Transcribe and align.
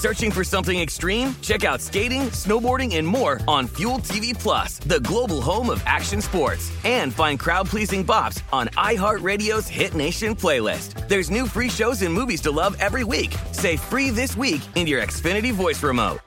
Searching 0.00 0.30
for 0.30 0.44
something 0.44 0.80
extreme? 0.80 1.36
Check 1.42 1.62
out 1.62 1.78
skating, 1.78 2.30
snowboarding, 2.30 2.96
and 2.96 3.06
more 3.06 3.38
on 3.46 3.66
Fuel 3.76 3.98
TV 3.98 4.32
Plus, 4.32 4.78
the 4.78 5.00
global 5.00 5.42
home 5.42 5.68
of 5.68 5.82
action 5.84 6.22
sports. 6.22 6.72
And 6.84 7.12
find 7.12 7.38
crowd-pleasing 7.38 8.06
bops 8.06 8.42
on 8.50 8.68
iHeartRadio's 8.68 9.68
Hit 9.68 9.94
Nation 9.94 10.34
playlist. 10.34 11.06
There's 11.06 11.30
new 11.30 11.46
free 11.46 11.68
shows 11.68 12.00
and 12.00 12.14
movies 12.14 12.40
to 12.42 12.50
love 12.50 12.78
every 12.80 13.04
week. 13.04 13.34
Say 13.52 13.76
free 13.76 14.08
this 14.08 14.38
week 14.38 14.62
in 14.74 14.86
your 14.86 15.02
Xfinity 15.02 15.52
voice 15.52 15.82
remote. 15.82 16.20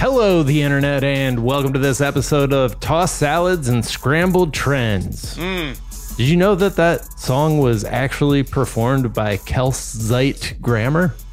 Hello, 0.00 0.42
the 0.42 0.60
internet, 0.60 1.04
and 1.04 1.44
welcome 1.44 1.72
to 1.72 1.78
this 1.78 2.00
episode 2.00 2.52
of 2.52 2.80
Tossed 2.80 3.18
Salads 3.18 3.68
and 3.68 3.84
Scrambled 3.84 4.52
Trends. 4.52 5.36
Hmm. 5.36 5.74
Did 6.16 6.28
you 6.28 6.36
know 6.36 6.56
that 6.56 6.74
that 6.74 7.20
song 7.20 7.60
was 7.60 7.84
actually 7.84 8.42
performed 8.42 9.14
by 9.14 9.36
Kelsey 9.36 10.34
Grammer? 10.60 11.14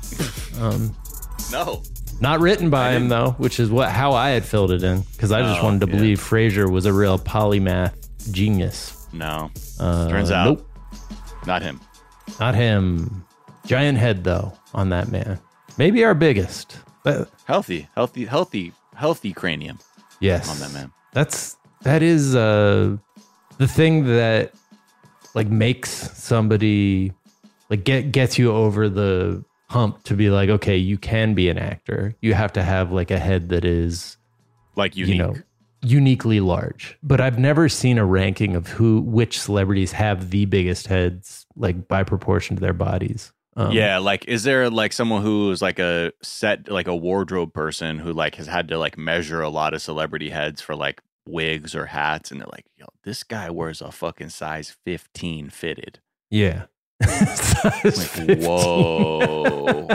Um, 0.59 0.95
No. 1.51 1.81
not 2.19 2.39
written 2.39 2.69
by 2.69 2.91
him 2.91 3.09
though, 3.09 3.31
which 3.37 3.59
is 3.59 3.69
what 3.69 3.89
how 3.89 4.13
I 4.13 4.29
had 4.29 4.43
filled 4.45 4.71
it 4.71 4.83
in 4.83 5.01
because 5.13 5.31
I 5.31 5.41
just 5.41 5.61
Oh, 5.61 5.63
wanted 5.65 5.81
to 5.81 5.87
yeah. 5.91 5.95
believe 5.97 6.19
Frasier 6.19 6.69
was 6.69 6.85
a 6.85 6.93
real 6.93 7.17
polymath 7.19 7.93
genius. 8.31 9.07
No. 9.13 9.49
Uh, 9.79 10.09
Turns 10.09 10.31
out, 10.31 10.45
nope, 10.45 10.69
not 11.45 11.61
him. 11.61 11.79
not 12.39 12.55
him. 12.55 13.23
Giant 13.65 13.97
head 13.97 14.23
though 14.23 14.53
on 14.73 14.89
that 14.89 15.09
man. 15.11 15.39
Maybe 15.77 16.03
our 16.03 16.13
biggest. 16.15 16.77
But 17.03 17.29
Healthy, 17.45 17.87
healthy, 17.95 18.25
healthy, 18.25 18.73
healthy 18.95 19.31
cranium 19.31 19.79
yes, 20.19 20.49
on 20.49 20.59
that 20.59 20.73
man. 20.73 20.91
That's 21.13 21.55
that 21.83 22.01
is 22.03 22.35
uh 22.35 22.97
the 23.57 23.67
thing 23.67 24.05
that 24.05 24.53
like 25.33 25.47
makes 25.47 25.89
somebody 26.17 27.13
like 27.69 27.83
get 27.85 28.11
gets 28.11 28.37
you 28.37 28.51
over 28.51 28.89
the 28.89 29.43
hump 29.69 30.03
to 30.03 30.15
be 30.15 30.29
like, 30.29 30.49
okay, 30.49 30.77
you 30.77 30.97
can 30.97 31.33
be 31.33 31.49
an 31.49 31.57
actor. 31.57 32.15
You 32.21 32.33
have 32.33 32.53
to 32.53 32.63
have 32.63 32.91
like 32.91 33.11
a 33.11 33.19
head 33.19 33.49
that 33.49 33.65
is 33.65 34.17
Like 34.75 34.95
unique. 34.95 35.15
you 35.15 35.21
know 35.21 35.35
uniquely 35.83 36.39
large. 36.39 36.97
But 37.03 37.21
I've 37.21 37.37
never 37.37 37.69
seen 37.69 37.97
a 37.99 38.05
ranking 38.05 38.55
of 38.55 38.67
who 38.67 39.01
which 39.01 39.39
celebrities 39.39 39.91
have 39.91 40.31
the 40.31 40.45
biggest 40.45 40.87
heads 40.87 41.45
like 41.55 41.87
by 41.87 42.03
proportion 42.03 42.55
to 42.55 42.61
their 42.61 42.73
bodies. 42.73 43.31
Um, 43.55 43.71
yeah, 43.71 43.97
like 43.99 44.25
is 44.27 44.43
there 44.43 44.69
like 44.69 44.91
someone 44.93 45.21
who's 45.21 45.61
like 45.61 45.79
a 45.79 46.11
set 46.23 46.69
like 46.69 46.87
a 46.87 46.95
wardrobe 46.95 47.53
person 47.53 47.99
who 47.99 48.11
like 48.11 48.35
has 48.35 48.47
had 48.47 48.67
to 48.69 48.77
like 48.79 48.97
measure 48.97 49.41
a 49.41 49.49
lot 49.49 49.73
of 49.73 49.81
celebrity 49.81 50.29
heads 50.29 50.61
for 50.61 50.75
like 50.75 51.01
wigs 51.27 51.75
or 51.75 51.85
hats 51.87 52.31
and 52.31 52.39
they're 52.39 52.47
like, 52.51 52.65
yo, 52.77 52.85
this 53.03 53.23
guy 53.23 53.49
wears 53.49 53.81
a 53.81 53.91
fucking 53.91 54.29
size 54.29 54.75
15 54.85 55.49
fitted. 55.49 55.99
Yeah. 56.29 56.65
Size 57.03 58.17
Like, 58.27 58.39
whoa. 58.41 59.87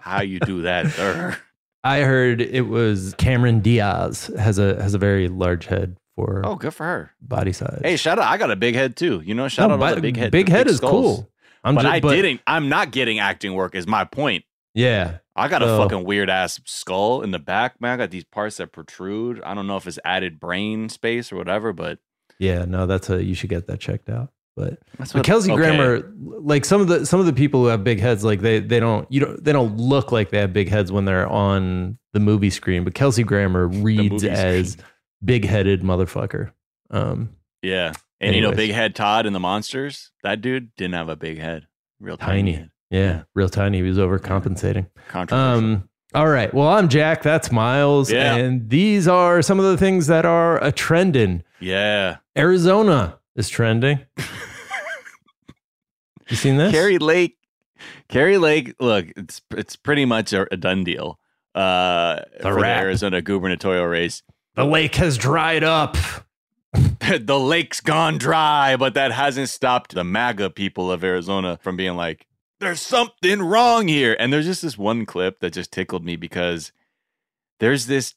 How 0.00 0.22
you 0.22 0.40
do 0.40 0.62
that, 0.62 0.88
sir? 0.88 1.36
I 1.84 2.00
heard 2.00 2.40
it 2.40 2.62
was 2.68 3.14
Cameron 3.18 3.60
Diaz 3.60 4.30
has 4.38 4.58
a 4.58 4.80
has 4.82 4.94
a 4.94 4.98
very 4.98 5.28
large 5.28 5.66
head 5.66 5.96
for 6.16 6.42
Oh, 6.44 6.56
good 6.56 6.74
for 6.74 6.84
her. 6.84 7.10
body 7.20 7.52
size. 7.52 7.80
Hey, 7.84 7.96
shout 7.96 8.18
out. 8.18 8.24
I 8.26 8.36
got 8.36 8.50
a 8.50 8.56
big 8.56 8.74
head 8.74 8.96
too. 8.96 9.20
You 9.24 9.34
know, 9.34 9.48
shout 9.48 9.68
No, 9.68 9.74
out 9.74 9.80
all 9.80 9.88
bi- 9.88 9.94
the 9.94 10.00
big 10.00 10.16
head. 10.16 10.32
Big 10.32 10.48
head 10.48 10.66
is 10.66 10.78
skulls. 10.78 10.92
cool. 11.18 11.30
I'm 11.64 11.74
but 11.74 11.82
ju- 11.82 11.88
I 11.88 12.00
didn't. 12.00 12.40
I'm 12.46 12.68
not 12.68 12.90
getting 12.90 13.18
acting 13.18 13.54
work. 13.54 13.74
Is 13.74 13.86
my 13.86 14.04
point. 14.04 14.44
Yeah, 14.74 15.18
I 15.34 15.48
got 15.48 15.62
a 15.62 15.66
fucking 15.66 16.04
weird 16.04 16.30
ass 16.30 16.60
skull 16.64 17.22
in 17.22 17.30
the 17.30 17.38
back, 17.38 17.80
man. 17.80 17.92
I 17.94 17.96
got 17.96 18.10
these 18.10 18.24
parts 18.24 18.58
that 18.58 18.72
protrude. 18.72 19.40
I 19.42 19.54
don't 19.54 19.66
know 19.66 19.76
if 19.76 19.86
it's 19.86 19.98
added 20.04 20.38
brain 20.38 20.88
space 20.88 21.32
or 21.32 21.36
whatever, 21.36 21.72
but 21.72 21.98
yeah. 22.38 22.64
No, 22.64 22.86
that's 22.86 23.08
a 23.10 23.22
you 23.24 23.34
should 23.34 23.50
get 23.50 23.66
that 23.68 23.80
checked 23.80 24.08
out. 24.10 24.30
But 24.58 24.78
that's 24.98 25.12
but 25.12 25.24
Kelsey 25.24 25.52
okay. 25.52 25.60
Grammer, 25.60 26.02
like 26.18 26.64
some 26.64 26.80
of 26.80 26.88
the 26.88 27.06
some 27.06 27.20
of 27.20 27.26
the 27.26 27.32
people 27.32 27.60
who 27.62 27.66
have 27.66 27.84
big 27.84 28.00
heads, 28.00 28.24
like 28.24 28.40
they 28.40 28.58
they 28.58 28.80
don't 28.80 29.10
you 29.10 29.20
don't 29.20 29.42
they 29.44 29.52
don't 29.52 29.76
look 29.76 30.10
like 30.10 30.30
they 30.30 30.38
have 30.38 30.52
big 30.52 30.68
heads 30.68 30.90
when 30.90 31.04
they're 31.04 31.28
on 31.28 31.96
the 32.12 32.20
movie 32.20 32.50
screen. 32.50 32.82
But 32.82 32.94
Kelsey 32.94 33.22
Grammer 33.22 33.68
reads 33.68 34.24
as 34.24 34.76
big 35.24 35.44
headed 35.44 35.82
motherfucker. 35.82 36.50
Um, 36.90 37.30
Yeah, 37.62 37.92
and 38.20 38.34
you 38.34 38.42
know, 38.42 38.52
Big 38.52 38.72
Head 38.72 38.94
Todd 38.96 39.26
and 39.26 39.34
the 39.34 39.40
Monsters. 39.40 40.10
That 40.22 40.40
dude 40.40 40.74
didn't 40.76 40.94
have 40.94 41.08
a 41.08 41.16
big 41.16 41.38
head. 41.38 41.66
Real 42.00 42.16
tiny. 42.16 42.30
tiny. 42.32 42.52
head. 42.52 42.70
Yeah, 42.90 42.98
Yeah. 43.00 43.22
real 43.34 43.48
tiny. 43.48 43.78
He 43.78 43.82
was 43.82 43.98
overcompensating. 43.98 44.86
Um, 45.30 45.88
all 46.14 46.28
right. 46.28 46.52
Well, 46.54 46.68
I'm 46.68 46.88
Jack. 46.88 47.22
That's 47.22 47.52
Miles. 47.52 48.10
Yeah. 48.10 48.34
And 48.36 48.70
these 48.70 49.06
are 49.06 49.42
some 49.42 49.58
of 49.58 49.66
the 49.66 49.76
things 49.76 50.06
that 50.06 50.24
are 50.24 50.62
a 50.64 50.72
trending. 50.72 51.42
yeah. 51.60 52.16
Arizona 52.36 53.18
is 53.36 53.48
trending. 53.48 54.00
you 56.28 56.36
seen 56.36 56.56
this? 56.56 56.72
Kari 56.72 56.98
Lake. 56.98 57.36
Kari 58.08 58.38
Lake. 58.38 58.74
Look, 58.80 59.06
it's 59.16 59.42
it's 59.56 59.76
pretty 59.76 60.04
much 60.04 60.32
a, 60.32 60.52
a 60.52 60.56
done 60.56 60.84
deal. 60.84 61.18
Uh, 61.54 62.20
for 62.40 62.54
the. 62.54 62.66
Arizona 62.66 63.20
gubernatorial 63.20 63.86
race. 63.86 64.22
the 64.54 64.64
lake 64.64 64.94
has 64.96 65.18
dried 65.18 65.64
up. 65.64 65.96
the 66.72 67.38
lake's 67.38 67.80
gone 67.80 68.18
dry, 68.18 68.76
but 68.76 68.94
that 68.94 69.12
hasn't 69.12 69.48
stopped 69.48 69.94
the 69.94 70.04
MAGA 70.04 70.50
people 70.50 70.92
of 70.92 71.02
Arizona 71.02 71.58
from 71.62 71.76
being 71.76 71.96
like, 71.96 72.26
there's 72.60 72.80
something 72.80 73.40
wrong 73.40 73.88
here. 73.88 74.16
And 74.18 74.32
there's 74.32 74.46
just 74.46 74.62
this 74.62 74.76
one 74.76 75.06
clip 75.06 75.40
that 75.40 75.52
just 75.52 75.72
tickled 75.72 76.04
me 76.04 76.16
because 76.16 76.72
there's 77.60 77.86
this 77.86 78.14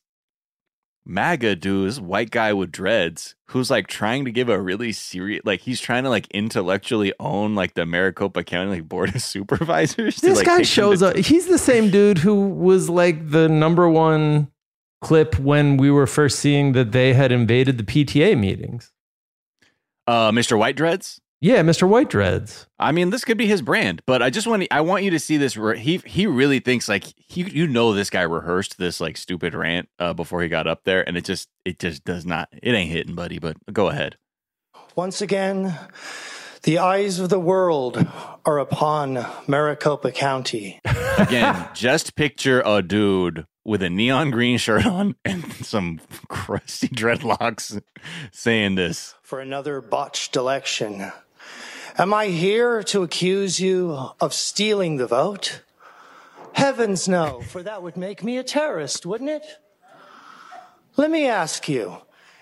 MAGA 1.06 1.56
dude, 1.56 1.88
this 1.90 2.00
white 2.00 2.30
guy 2.32 2.54
with 2.54 2.72
dreads, 2.72 3.36
who's 3.48 3.72
like 3.72 3.88
trying 3.88 4.24
to 4.26 4.32
give 4.32 4.50
a 4.50 4.62
really 4.62 4.92
serious, 4.92 5.42
like 5.46 5.62
he's 5.62 5.80
trying 5.82 6.04
to 6.04 6.10
like 6.10 6.28
intellectually 6.32 7.12
own 7.20 7.56
like 7.56 7.74
the 7.74 7.86
Maricopa 7.86 8.44
County 8.44 8.70
like 8.72 8.88
board 8.90 9.16
of 9.16 9.22
supervisors. 9.24 10.16
to, 10.18 10.22
This 10.22 10.38
like, 10.38 10.46
guy 10.46 10.62
shows 10.62 11.00
to- 11.00 11.08
up. 11.08 11.16
He's 11.18 11.48
the 11.48 11.58
same 11.58 11.90
dude 11.90 12.20
who 12.20 12.50
was 12.50 12.90
like 12.90 13.32
the 13.32 13.50
number 13.50 13.90
one 13.90 14.52
clip 15.02 15.40
when 15.40 15.78
we 15.78 15.90
were 15.90 16.06
first 16.06 16.38
seeing 16.40 16.74
that 16.74 16.92
they 16.92 17.14
had 17.14 17.32
invaded 17.32 17.78
the 17.80 17.84
PTA 17.84 18.38
meetings. 18.38 18.92
Uh, 20.08 20.32
Mr. 20.32 20.58
White 20.58 20.76
Dreads. 20.76 21.20
Yeah, 21.44 21.64
Mr. 21.64 21.88
White 21.88 22.12
Dreads. 22.12 22.68
I 22.78 22.92
mean, 22.92 23.10
this 23.10 23.26
could 23.26 23.38
be 23.38 23.48
his 23.48 23.64
brand, 23.64 24.04
but 24.06 24.22
I 24.22 24.30
just 24.30 24.46
want 24.46 24.68
I 24.70 24.82
want 24.82 25.04
you 25.04 25.10
to 25.10 25.20
see 25.20 25.38
this. 25.38 25.58
Re- 25.58 25.80
he 25.80 25.98
he 26.06 26.28
really 26.28 26.60
thinks 26.60 26.88
like 26.88 27.04
he 27.18 27.42
you 27.42 27.66
know 27.66 27.94
this 27.94 28.12
guy 28.12 28.22
rehearsed 28.22 28.78
this 28.78 29.02
like 29.02 29.18
stupid 29.18 29.56
rant 29.56 29.90
uh, 29.98 30.14
before 30.14 30.44
he 30.44 30.50
got 30.50 30.68
up 30.68 30.84
there, 30.84 31.06
and 31.08 31.18
it 31.18 31.26
just 31.26 31.50
it 31.66 31.80
just 31.80 32.06
does 32.06 32.28
not 32.28 32.48
it 32.52 32.74
ain't 32.74 32.92
hitting, 32.92 33.16
buddy. 33.16 33.40
But 33.40 33.58
go 33.74 33.90
ahead. 33.90 34.18
Once 34.96 35.20
again, 35.20 35.80
the 36.62 36.78
eyes 36.78 37.18
of 37.18 37.30
the 37.30 37.40
world 37.40 38.08
are 38.46 38.60
upon 38.60 39.26
Maricopa 39.48 40.12
County. 40.12 40.80
Again, 41.18 41.70
just 41.74 42.16
picture 42.16 42.62
a 42.64 42.84
dude 42.84 43.48
with 43.66 43.82
a 43.82 43.90
neon 43.90 44.30
green 44.30 44.60
shirt 44.60 44.86
on 44.86 45.16
and 45.26 45.52
some 45.54 46.02
crusty 46.28 46.88
dreadlocks 46.88 47.82
saying 48.32 48.76
this. 48.76 49.16
For 49.24 49.40
another 49.40 49.82
botched 49.82 50.36
election. 50.36 51.12
Am 51.98 52.14
I 52.14 52.28
here 52.28 52.84
to 52.84 53.04
accuse 53.04 53.60
you 53.60 54.12
of 54.22 54.34
stealing 54.34 54.96
the 54.96 55.08
vote? 55.08 55.62
Heavens 56.54 57.08
no, 57.08 57.42
for 57.42 57.62
that 57.64 57.84
would 57.84 57.98
make 57.98 58.24
me 58.24 58.38
a 58.38 58.44
terrorist, 58.44 59.06
wouldn't 59.06 59.30
it? 59.30 59.46
Let 60.96 61.12
me 61.12 61.28
ask 61.28 61.68
you, 61.68 61.98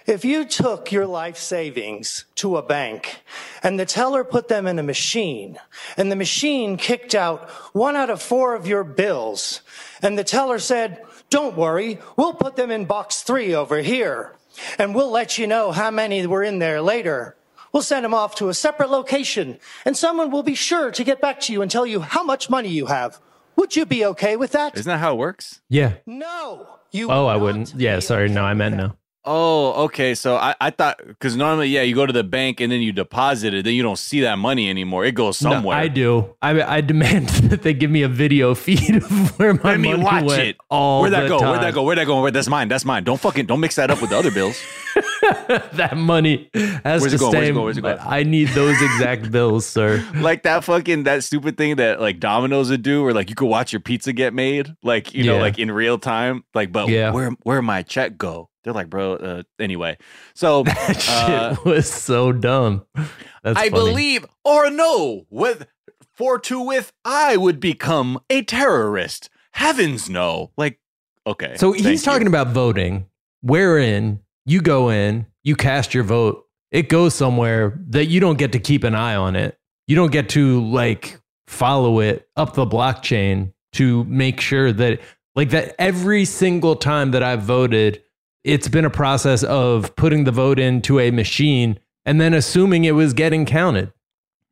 if 0.06 0.24
you 0.24 0.46
took 0.46 0.92
your 0.92 1.08
life 1.08 1.38
savings 1.38 2.26
to 2.36 2.58
a 2.58 2.62
bank 2.62 3.24
and 3.64 3.80
the 3.80 3.88
teller 3.88 4.24
put 4.24 4.50
them 4.50 4.68
in 4.68 4.78
a 4.78 4.84
machine 4.84 5.58
and 5.98 6.12
the 6.12 6.16
machine 6.16 6.78
kicked 6.78 7.16
out 7.16 7.50
one 7.74 7.96
out 7.96 8.12
of 8.12 8.22
four 8.22 8.54
of 8.54 8.68
your 8.68 8.84
bills 8.84 9.62
and 10.04 10.18
the 10.18 10.24
teller 10.24 10.60
said, 10.60 11.04
don't 11.32 11.58
worry, 11.58 12.00
we'll 12.18 12.34
put 12.34 12.56
them 12.56 12.70
in 12.70 12.86
box 12.86 13.24
three 13.24 13.56
over 13.56 13.80
here 13.80 14.36
and 14.78 14.94
we'll 14.94 15.12
let 15.12 15.40
you 15.40 15.48
know 15.48 15.72
how 15.72 15.90
many 15.90 16.26
were 16.28 16.44
in 16.44 16.60
there 16.60 16.82
later. 16.82 17.36
We'll 17.72 17.84
send 17.84 18.04
them 18.06 18.14
off 18.14 18.36
to 18.36 18.50
a 18.50 18.54
separate 18.54 18.90
location 18.90 19.60
and 19.86 19.96
someone 19.96 20.32
will 20.32 20.44
be 20.44 20.56
sure 20.56 20.92
to 20.92 21.04
get 21.04 21.22
back 21.22 21.40
to 21.42 21.54
you 21.54 21.62
and 21.62 21.70
tell 21.70 21.86
you 21.86 22.00
how 22.02 22.24
much 22.24 22.50
money 22.50 22.70
you 22.70 22.88
have. 22.88 23.20
Would 23.56 23.76
you 23.76 23.86
be 23.86 24.06
okay 24.06 24.36
with 24.38 24.52
that? 24.54 24.78
Isn't 24.78 24.90
that 24.90 25.00
how 25.00 25.14
it 25.14 25.18
works? 25.18 25.62
Yeah. 25.70 25.94
No. 26.06 26.68
You 26.92 27.12
Oh, 27.12 27.28
I 27.28 27.36
wouldn't. 27.36 27.74
Yeah, 27.76 27.98
be 27.98 28.02
sorry. 28.02 28.30
No, 28.30 28.44
I 28.44 28.54
meant 28.54 28.76
no. 28.78 28.94
Oh, 29.26 29.84
okay. 29.84 30.16
So 30.16 30.38
I, 30.38 30.56
I 30.60 30.70
thought 30.72 31.00
because 31.06 31.36
normally, 31.36 31.68
yeah, 31.68 31.82
you 31.84 31.94
go 31.94 32.06
to 32.06 32.14
the 32.14 32.24
bank 32.24 32.62
and 32.62 32.72
then 32.72 32.82
you 32.82 32.92
deposit 32.94 33.54
it, 33.54 33.66
then 33.66 33.74
you 33.76 33.84
don't 33.84 34.00
see 34.00 34.22
that 34.22 34.40
money 34.40 34.70
anymore. 34.70 35.04
It 35.06 35.14
goes 35.14 35.40
No, 35.44 35.52
somewhere. 35.52 35.78
I 35.78 35.88
do. 35.90 36.36
I 36.42 36.62
I 36.78 36.82
demand 36.82 37.28
that 37.52 37.62
they 37.62 37.74
give 37.74 37.92
me 37.92 38.02
a 38.02 38.08
video 38.08 38.56
feed 38.56 38.96
of 38.96 39.38
where 39.38 39.54
my 39.54 39.72
Let 39.72 39.80
me 39.82 39.92
money 39.92 40.04
watch 40.04 40.24
went 40.24 40.42
it. 40.42 40.58
all 40.70 41.02
Where'd 41.02 41.14
that 41.14 41.24
the 41.24 41.28
go? 41.28 41.40
time. 41.40 41.50
Where'd 41.52 41.62
that 41.64 41.74
go? 41.74 41.84
Where'd 41.84 41.98
that 42.00 42.06
go? 42.08 42.22
Where, 42.22 42.32
that's 42.32 42.48
mine. 42.48 42.70
That's 42.70 42.86
mine. 42.86 43.04
Don't 43.04 43.20
fucking 43.20 43.46
don't 43.46 43.60
mix 43.60 43.76
that 43.76 43.92
up 43.92 44.02
with 44.02 44.10
the 44.10 44.18
other 44.18 44.32
bills. 44.32 44.58
that 45.74 45.98
money 45.98 46.50
has 46.54 47.02
Where's 47.02 47.12
to 47.12 47.16
it 47.16 47.20
going? 47.20 47.34
Where's 47.34 47.48
it 47.50 47.54
going? 47.54 47.64
Where's 47.66 47.78
it 47.78 47.82
going? 47.82 47.98
I 48.00 48.24
need 48.24 48.50
those 48.50 48.82
exact 48.82 49.32
bills, 49.32 49.66
sir. 49.66 50.06
like 50.16 50.44
that 50.44 50.64
fucking 50.64 51.04
that 51.04 51.24
stupid 51.24 51.58
thing 51.58 51.78
that 51.78 52.00
like 52.00 52.20
Domino's 52.20 52.70
would 52.70 52.82
do, 52.82 53.04
where 53.04 53.14
like 53.14 53.30
you 53.30 53.36
could 53.36 53.48
watch 53.48 53.74
your 53.74 53.80
pizza 53.80 54.14
get 54.14 54.34
made, 54.34 54.74
like 54.84 55.14
you 55.14 55.24
know, 55.26 55.38
like 55.38 55.60
in 55.60 55.72
real 55.72 55.98
time. 56.00 56.44
Like, 56.54 56.72
but 56.72 56.88
Yeah. 56.90 57.12
where 57.12 57.32
where 57.44 57.62
my 57.62 57.84
check 57.84 58.18
go? 58.18 58.50
They're 58.64 58.74
like, 58.74 58.90
bro. 58.90 59.14
Uh, 59.16 59.44
anyway, 59.58 59.98
so 60.36 60.64
That 60.66 61.08
uh, 61.10 61.56
shit 61.56 61.66
was 61.66 61.90
so 61.92 62.32
dumb. 62.32 62.86
That's 62.96 63.58
I 63.58 63.70
funny. 63.70 63.72
believe 63.72 64.26
or 64.44 64.70
no 64.70 65.26
with 65.30 65.68
for 66.16 66.38
to 66.40 66.62
with 66.62 66.92
I 67.06 67.38
would 67.38 67.60
become 67.60 68.20
a 68.30 68.42
terrorist. 68.44 69.30
Heavens 69.54 70.10
no. 70.10 70.52
Like 70.58 70.80
okay. 71.26 71.56
So 71.58 71.72
he's 71.72 71.86
you. 71.86 71.98
talking 72.12 72.28
about 72.28 72.48
voting, 72.50 73.06
wherein 73.42 74.20
you 74.50 74.62
go 74.62 74.90
in, 74.90 75.28
you 75.44 75.56
cast 75.56 75.94
your 75.94 76.04
vote, 76.04 76.44
it 76.72 76.90
goes 76.90 77.14
somewhere 77.14 77.80
that 77.90 78.06
you 78.06 78.20
don't 78.20 78.38
get 78.38 78.52
to 78.54 78.60
keep 78.60 78.84
an 78.84 78.96
eye 78.96 79.16
on 79.16 79.36
it. 79.36 79.58
You 79.88 79.96
don't 79.96 80.12
get 80.12 80.30
to 80.30 80.66
like 80.68 81.20
follow 81.48 82.00
it 82.00 82.28
up 82.36 82.54
the 82.54 82.66
blockchain 82.66 83.54
to 83.74 84.04
make 84.06 84.42
sure 84.42 84.72
that 84.74 85.00
like 85.36 85.52
that 85.52 85.76
every 85.80 86.26
single 86.26 86.76
time 86.76 87.12
that 87.12 87.22
I've 87.22 87.44
voted, 87.44 88.02
it's 88.44 88.68
been 88.68 88.86
a 88.86 88.90
process 88.90 89.44
of 89.44 89.96
putting 89.96 90.24
the 90.24 90.32
vote 90.32 90.58
into 90.58 91.00
a 91.00 91.12
machine 91.12 91.80
and 92.06 92.20
then 92.20 92.34
assuming 92.34 92.86
it 92.86 92.92
was 92.92 93.14
getting 93.14 93.46
counted. 93.46 93.94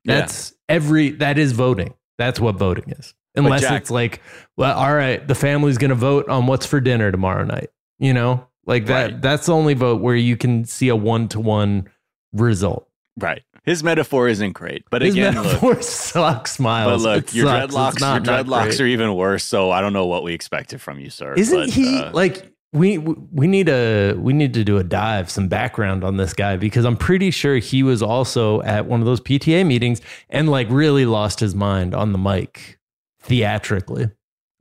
Yeah. 0.03 0.21
That's 0.21 0.53
every 0.69 1.11
that 1.11 1.39
is 1.39 1.53
voting. 1.53 1.95
That's 2.19 2.39
what 2.39 2.55
voting 2.55 2.91
is. 2.91 3.15
Unless 3.35 3.61
Jack- 3.61 3.81
it's 3.81 3.91
like, 3.91 4.21
well, 4.57 4.77
all 4.77 4.93
right, 4.93 5.27
the 5.27 5.35
family's 5.35 5.79
gonna 5.79 5.95
vote 5.95 6.29
on 6.29 6.45
what's 6.45 6.67
for 6.67 6.79
dinner 6.79 7.11
tomorrow 7.11 7.45
night. 7.45 7.69
You 7.99 8.13
know? 8.13 8.46
Like 8.67 8.85
that 8.87 9.03
Right. 9.11 9.21
that's 9.21 9.47
the 9.47 9.53
only 9.53 9.73
vote 9.73 10.01
where 10.01 10.15
you 10.15 10.37
can 10.37 10.65
see 10.65 10.89
a 10.89 10.95
one 10.95 11.27
to 11.29 11.39
one 11.39 11.87
result. 12.33 12.87
right. 13.19 13.41
His 13.63 13.83
metaphor 13.83 14.29
isn't 14.29 14.53
great, 14.53 14.83
but 14.89 15.01
His 15.01 15.13
again, 15.13 15.35
look, 15.35 15.43
metaphor 15.45 15.81
sucks 15.81 16.55
but 16.57 16.99
look, 17.01 17.23
It 17.25 17.33
your 17.33 17.47
sucks. 17.47 17.73
Dreadlocks, 17.73 17.99
not- 17.99 18.25
your 18.25 18.35
dreadlocks 18.43 18.79
are 18.79 18.85
even 18.85 19.13
worse. 19.15 19.43
So 19.43 19.71
I 19.71 19.81
don't 19.81 19.91
know 19.91 20.05
what 20.05 20.23
we 20.23 20.33
expected 20.33 20.79
from 20.79 20.99
you, 20.99 21.09
sir. 21.09 21.33
Isn't 21.33 21.59
but, 21.59 21.69
he 21.71 21.97
uh, 21.99 22.11
like 22.13 22.53
we 22.71 22.97
we 22.97 23.45
need 23.47 23.67
a 23.69 24.13
we 24.13 24.31
need 24.33 24.53
to 24.53 24.63
do 24.63 24.77
a 24.77 24.83
dive, 24.85 25.29
some 25.29 25.47
background 25.49 26.03
on 26.05 26.15
this 26.17 26.33
guy 26.33 26.55
because 26.57 26.85
I'm 26.85 26.95
pretty 26.97 27.29
sure 27.31 27.57
he 27.57 27.83
was 27.83 28.01
also 28.01 28.61
at 28.61 28.85
one 28.85 29.01
of 29.01 29.05
those 29.05 29.19
PTA 29.19 29.65
meetings 29.65 29.99
and 30.29 30.49
like 30.49 30.67
really 30.69 31.05
lost 31.05 31.39
his 31.41 31.53
mind 31.55 31.93
on 31.93 32.11
the 32.13 32.17
mic 32.17 32.77
theatrically. 33.21 34.09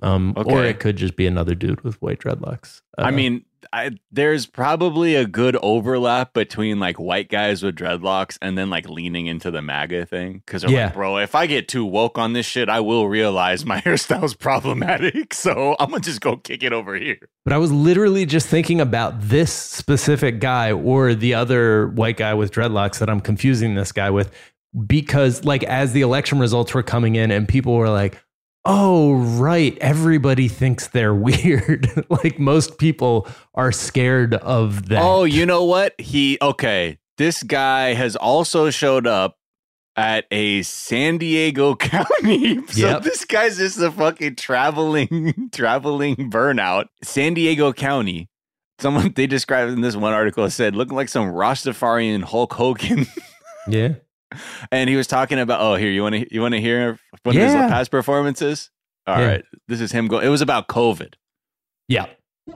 Um, 0.02 0.34
or 0.36 0.62
it 0.62 0.78
could 0.78 0.96
just 0.96 1.16
be 1.16 1.26
another 1.26 1.54
dude 1.54 1.80
with 1.82 2.00
white 2.02 2.18
dreadlocks. 2.20 2.82
I 2.98 3.08
Uh, 3.08 3.12
mean, 3.12 3.45
I, 3.72 3.90
there's 4.10 4.46
probably 4.46 5.14
a 5.16 5.26
good 5.26 5.56
overlap 5.62 6.32
between 6.32 6.78
like 6.80 6.98
white 6.98 7.28
guys 7.28 7.62
with 7.62 7.74
dreadlocks 7.76 8.38
and 8.40 8.56
then 8.56 8.70
like 8.70 8.88
leaning 8.88 9.26
into 9.26 9.50
the 9.50 9.60
MAGA 9.62 10.06
thing. 10.06 10.42
Cause 10.46 10.62
they're 10.62 10.70
Yeah. 10.70 10.84
like, 10.86 10.94
bro, 10.94 11.18
if 11.18 11.34
I 11.34 11.46
get 11.46 11.68
too 11.68 11.84
woke 11.84 12.18
on 12.18 12.32
this 12.32 12.46
shit, 12.46 12.68
I 12.68 12.80
will 12.80 13.08
realize 13.08 13.64
my 13.64 13.80
hairstyle's 13.82 14.34
problematic. 14.34 15.34
So 15.34 15.76
I'm 15.80 15.90
gonna 15.90 16.00
just 16.00 16.20
go 16.20 16.36
kick 16.36 16.62
it 16.62 16.72
over 16.72 16.94
here. 16.96 17.18
But 17.44 17.52
I 17.52 17.58
was 17.58 17.72
literally 17.72 18.26
just 18.26 18.46
thinking 18.48 18.80
about 18.80 19.20
this 19.20 19.52
specific 19.52 20.40
guy 20.40 20.72
or 20.72 21.14
the 21.14 21.34
other 21.34 21.88
white 21.88 22.16
guy 22.16 22.34
with 22.34 22.52
dreadlocks 22.52 22.98
that 22.98 23.08
I'm 23.10 23.20
confusing 23.20 23.74
this 23.74 23.92
guy 23.92 24.10
with 24.10 24.32
because 24.86 25.44
like 25.44 25.62
as 25.64 25.92
the 25.92 26.02
election 26.02 26.38
results 26.38 26.74
were 26.74 26.82
coming 26.82 27.14
in 27.16 27.30
and 27.30 27.48
people 27.48 27.74
were 27.74 27.88
like, 27.90 28.22
"Oh, 28.66 29.14
right, 29.14 29.76
everybody 29.80 30.48
thinks 30.48 30.88
they're 30.88 31.14
weird." 31.28 32.04
like 32.10 32.38
most 32.38 32.78
people 32.78 33.26
are 33.54 33.72
scared 33.72 34.34
of 34.34 34.88
that. 34.88 35.00
Oh, 35.02 35.24
you 35.24 35.46
know 35.46 35.64
what? 35.64 35.94
He 35.98 36.36
okay. 36.42 36.98
This 37.18 37.42
guy 37.42 37.94
has 37.94 38.14
also 38.16 38.68
showed 38.70 39.06
up 39.06 39.38
at 39.96 40.26
a 40.30 40.62
San 40.62 41.16
Diego 41.16 41.74
County. 41.76 42.66
so 42.66 42.86
Yep. 42.88 43.02
this 43.02 43.24
guy's 43.24 43.56
just 43.56 43.78
a 43.80 43.90
fucking 43.90 44.36
traveling, 44.36 45.48
traveling 45.52 46.16
burnout. 46.30 46.86
San 47.02 47.32
Diego 47.32 47.72
County. 47.72 48.28
Someone 48.78 49.12
they 49.16 49.26
described 49.26 49.72
in 49.72 49.80
this 49.80 49.96
one 49.96 50.12
article 50.12 50.50
said 50.50 50.76
looking 50.76 50.96
like 50.96 51.08
some 51.08 51.28
Rastafarian 51.28 52.22
Hulk 52.24 52.52
Hogan. 52.52 53.06
yeah. 53.68 53.94
And 54.72 54.90
he 54.90 54.96
was 54.96 55.06
talking 55.06 55.38
about 55.38 55.60
oh 55.60 55.74
here 55.76 55.90
you 55.90 56.02
want 56.02 56.14
to 56.14 56.34
you 56.34 56.40
want 56.40 56.54
to 56.54 56.60
hear 56.60 56.98
one 57.22 57.36
of 57.36 57.42
his 57.42 57.52
past 57.52 57.90
performances. 57.90 58.70
All 59.06 59.14
right, 59.16 59.44
Yeah. 59.52 59.58
this 59.68 59.80
is 59.80 59.92
him 59.92 60.08
going 60.08 60.26
It 60.26 60.30
was 60.30 60.40
about 60.42 60.66
COVID. 60.68 61.14
Yeah. 61.88 62.06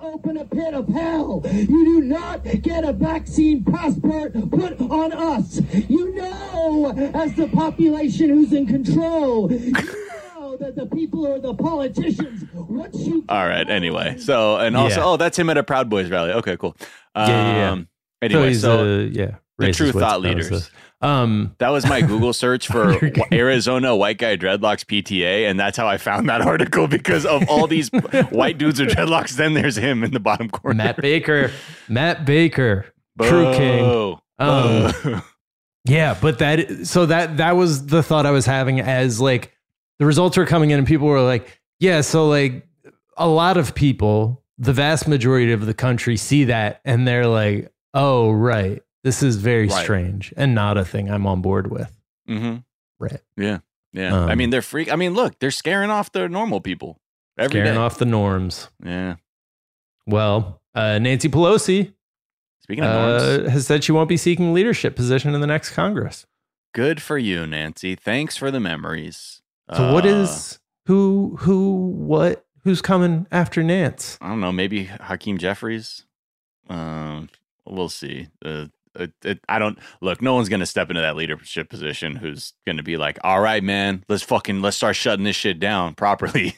open 0.02 0.36
a 0.36 0.44
pit 0.44 0.74
of 0.74 0.88
hell. 0.88 1.42
You 1.52 1.84
do 1.84 2.00
not 2.02 2.44
get 2.62 2.84
a 2.84 2.92
vaccine 2.92 3.64
passport 3.64 4.32
put 4.50 4.80
on 4.80 5.12
us. 5.12 5.60
You 5.88 6.14
know, 6.14 6.92
as 7.14 7.34
the 7.34 7.48
population 7.48 8.30
who's 8.30 8.52
in 8.52 8.66
control, 8.66 9.50
you 9.52 9.70
know 9.72 10.56
that 10.58 10.74
the 10.76 10.86
people 10.86 11.26
or 11.26 11.38
the 11.40 11.54
politicians, 11.54 12.44
once 12.54 12.96
you. 13.06 13.24
All 13.28 13.46
right. 13.46 13.68
Anyway, 13.68 14.16
so 14.18 14.56
and 14.58 14.76
also, 14.76 14.96
Yeah. 15.00 15.06
oh, 15.06 15.16
that's 15.16 15.38
him 15.38 15.50
at 15.50 15.58
a 15.58 15.62
Proud 15.64 15.88
Boys 15.88 16.08
rally. 16.10 16.32
Okay, 16.32 16.56
cool. 16.56 16.76
Um, 17.14 17.28
Yeah, 17.28 17.52
yeah, 17.52 17.74
yeah. 17.76 17.82
Anyway, 18.22 18.48
he's 18.48 18.60
so, 18.60 18.80
uh, 18.80 18.98
yeah, 19.10 19.36
the 19.60 19.72
true 19.72 19.92
thought 19.92 20.20
leaders. 20.20 20.70
Um, 21.02 21.54
that 21.58 21.70
was 21.70 21.86
my 21.86 22.02
Google 22.02 22.34
search 22.34 22.66
for 22.66 22.98
Arizona 23.32 23.96
white 23.96 24.18
guy 24.18 24.36
dreadlocks 24.36 24.84
PTA, 24.84 25.48
and 25.48 25.58
that's 25.58 25.76
how 25.76 25.88
I 25.88 25.96
found 25.96 26.28
that 26.28 26.40
article 26.46 26.88
because 26.88 27.24
of 27.24 27.48
all 27.48 27.66
these 27.66 27.88
white 28.30 28.58
dudes 28.58 28.80
with 28.80 28.90
dreadlocks. 28.90 29.36
Then 29.36 29.54
there's 29.54 29.76
him 29.76 30.04
in 30.04 30.10
the 30.12 30.20
bottom 30.20 30.50
corner. 30.50 30.76
Matt 30.76 31.00
Baker, 31.00 31.50
Matt 31.88 32.26
Baker, 32.26 32.86
True 33.20 33.52
King. 33.54 34.18
Um. 34.38 35.22
Yeah, 35.86 36.16
but 36.20 36.38
that 36.40 36.86
so 36.86 37.06
that 37.06 37.38
that 37.38 37.56
was 37.56 37.86
the 37.86 38.02
thought 38.02 38.26
I 38.26 38.30
was 38.30 38.44
having 38.44 38.80
as 38.80 39.20
like 39.20 39.52
the 39.98 40.06
results 40.06 40.36
were 40.36 40.46
coming 40.46 40.70
in 40.70 40.78
and 40.78 40.86
people 40.86 41.06
were 41.06 41.22
like, 41.22 41.60
yeah, 41.78 42.02
so 42.02 42.28
like 42.28 42.66
a 43.16 43.26
lot 43.26 43.56
of 43.56 43.74
people, 43.74 44.42
the 44.58 44.72
vast 44.72 45.08
majority 45.08 45.52
of 45.52 45.64
the 45.64 45.74
country 45.74 46.16
see 46.16 46.44
that 46.44 46.80
and 46.84 47.08
they're 47.08 47.26
like, 47.26 47.72
"Oh, 47.94 48.30
right. 48.30 48.82
This 49.02 49.22
is 49.22 49.36
very 49.36 49.66
Right. 49.68 49.82
strange 49.82 50.32
and 50.36 50.54
not 50.54 50.76
a 50.76 50.84
thing 50.84 51.10
I'm 51.10 51.26
on 51.26 51.40
board 51.42 51.70
with." 51.70 51.92
Mhm. 52.28 52.64
Right. 52.98 53.20
Yeah. 53.36 53.58
Yeah. 53.92 54.14
I 54.26 54.32
Um, 54.32 54.38
mean, 54.38 54.50
they're 54.50 54.62
freak. 54.62 54.92
I 54.92 54.96
mean, 54.96 55.14
look, 55.14 55.38
they're 55.38 55.50
scaring 55.50 55.90
off 55.90 56.12
the 56.12 56.28
normal 56.28 56.60
people 56.60 57.00
every 57.38 57.54
day. 57.60 57.64
Scaring 57.64 57.78
off 57.78 57.98
the 57.98 58.04
norms. 58.04 58.68
Yeah. 58.84 59.16
Well, 60.06 60.60
uh, 60.74 60.98
Nancy 60.98 61.28
Pelosi 61.28 61.92
Speaking 62.62 62.84
of 62.84 62.92
norms, 62.92 63.22
uh, 63.46 63.50
has 63.50 63.66
said 63.66 63.82
she 63.82 63.90
won't 63.92 64.08
be 64.08 64.16
seeking 64.16 64.52
leadership 64.54 64.94
position 64.94 65.34
in 65.34 65.40
the 65.40 65.46
next 65.46 65.70
Congress. 65.70 66.26
Good 66.72 67.02
for 67.02 67.18
you, 67.18 67.46
Nancy. 67.46 67.96
Thanks 67.96 68.36
for 68.36 68.50
the 68.52 68.60
memories. 68.60 69.42
So 69.74 69.92
what 69.92 70.04
Uh, 70.04 70.08
is 70.08 70.60
who 70.86 71.36
who 71.40 71.88
what 71.96 72.46
who's 72.62 72.80
coming 72.82 73.26
after 73.32 73.62
Nance? 73.64 74.18
I 74.20 74.28
don't 74.28 74.40
know. 74.40 74.52
Maybe 74.52 74.84
Hakeem 74.84 75.38
Jeffries. 75.38 76.04
Um, 76.68 77.28
we'll 77.66 77.88
see. 77.88 78.28
Uh, 78.44 78.66
it, 78.94 79.12
it, 79.24 79.40
I 79.48 79.58
don't 79.58 79.78
look. 80.00 80.20
No 80.22 80.34
one's 80.34 80.48
gonna 80.48 80.66
step 80.66 80.90
into 80.90 81.00
that 81.00 81.16
leadership 81.16 81.68
position 81.70 82.16
who's 82.16 82.52
gonna 82.66 82.82
be 82.82 82.96
like, 82.96 83.18
"All 83.22 83.40
right, 83.40 83.62
man, 83.62 84.04
let's 84.08 84.22
fucking 84.22 84.62
let's 84.62 84.76
start 84.76 84.96
shutting 84.96 85.24
this 85.24 85.36
shit 85.36 85.60
down 85.60 85.94
properly." 85.96 86.56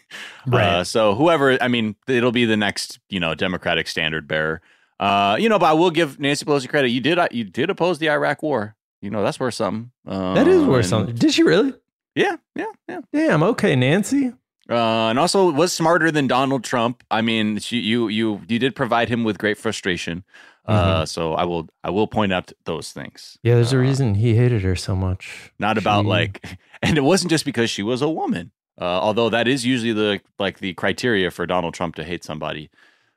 Uh, 0.51 0.85
so 0.85 1.15
whoever, 1.15 1.57
I 1.63 1.69
mean, 1.69 1.97
it'll 2.09 2.33
be 2.33 2.45
the 2.45 2.57
next, 2.57 2.99
you 3.09 3.21
know, 3.21 3.35
Democratic 3.35 3.87
standard 3.89 4.27
bearer. 4.27 4.61
Uh, 4.99 5.37
you 5.39 5.49
know, 5.49 5.59
but 5.59 5.67
I 5.67 5.73
will 5.73 5.91
give 5.91 6.21
Nancy 6.21 6.45
Pelosi 6.45 6.69
credit. 6.69 6.91
You 6.91 7.01
did, 7.01 7.19
you 7.33 7.45
did 7.45 7.71
oppose 7.71 7.99
the 7.99 8.09
Iraq 8.11 8.43
War. 8.43 8.77
You 9.01 9.11
know, 9.11 9.23
that's 9.25 9.41
worth 9.41 9.55
something. 9.55 9.91
Uh, 10.07 10.35
that 10.35 10.47
is 10.47 10.63
worth 10.65 10.79
and- 10.85 10.87
something. 10.87 11.15
Did 11.17 11.33
she 11.35 11.43
really? 11.43 11.75
Yeah, 12.15 12.37
yeah, 12.55 12.67
yeah. 12.89 13.01
Damn. 13.13 13.43
Okay, 13.43 13.75
Nancy. 13.75 14.33
Uh, 14.71 15.09
and 15.11 15.19
also 15.19 15.51
was 15.51 15.73
smarter 15.73 16.11
than 16.11 16.27
Donald 16.29 16.63
Trump. 16.65 17.03
I 17.11 17.21
mean, 17.21 17.59
she, 17.59 17.79
you 17.79 18.09
you 18.09 18.41
you 18.49 18.59
did 18.59 18.75
provide 18.77 19.09
him 19.09 19.25
with 19.25 19.39
great 19.39 19.59
frustration. 19.59 20.25
Uh, 20.65 21.05
so 21.05 21.35
I 21.35 21.45
will 21.45 21.69
I 21.83 21.91
will 21.91 22.07
point 22.07 22.33
out 22.33 22.53
those 22.65 22.93
things. 22.93 23.37
Yeah, 23.43 23.57
there's 23.57 23.73
a 23.73 23.77
Uh, 23.77 23.81
reason 23.81 24.15
he 24.15 24.35
hated 24.37 24.63
her 24.63 24.77
so 24.77 24.95
much. 24.95 25.51
Not 25.59 25.77
about 25.77 26.07
like, 26.07 26.41
and 26.83 26.97
it 26.97 27.01
wasn't 27.03 27.31
just 27.31 27.45
because 27.45 27.69
she 27.69 27.83
was 27.83 28.01
a 28.01 28.09
woman. 28.09 28.53
Uh, 28.81 28.85
although 28.85 29.29
that 29.29 29.49
is 29.49 29.67
usually 29.67 29.93
the 29.93 30.21
like 30.39 30.61
the 30.61 30.73
criteria 30.75 31.31
for 31.33 31.47
Donald 31.47 31.75
Trump 31.75 31.97
to 31.97 32.05
hate 32.05 32.23
somebody. 32.23 32.71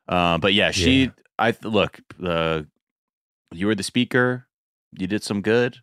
Uh, 0.07 0.37
but 0.39 0.53
yeah, 0.53 0.71
she. 0.71 1.03
Yeah. 1.03 1.09
I 1.37 1.53
look. 1.63 1.99
Uh, 2.23 2.63
you 3.51 3.67
were 3.67 3.75
the 3.75 3.83
speaker. 3.83 4.47
You 4.97 5.05
did 5.05 5.21
some 5.21 5.41
good. 5.41 5.77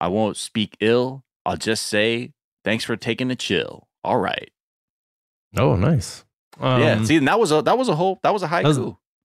I 0.00 0.08
won't 0.08 0.36
speak 0.38 0.76
ill. 0.80 1.24
I'll 1.44 1.58
just 1.58 1.84
say 1.86 2.32
thanks 2.64 2.84
for 2.84 2.96
taking 2.96 3.30
a 3.30 3.36
chill. 3.36 3.88
All 4.02 4.18
right. 4.18 4.50
Oh, 5.56 5.76
nice. 5.76 6.24
Um, 6.60 6.80
yeah. 6.80 7.02
See, 7.04 7.16
and 7.16 7.28
that 7.28 7.38
was 7.40 7.50
a 7.52 7.62
that 7.62 7.76
was 7.78 7.88
a 7.88 7.94
whole 7.96 8.18
that 8.22 8.32
was 8.32 8.42
a 8.42 8.48
haiku. 8.48 8.64
was- 8.64 8.78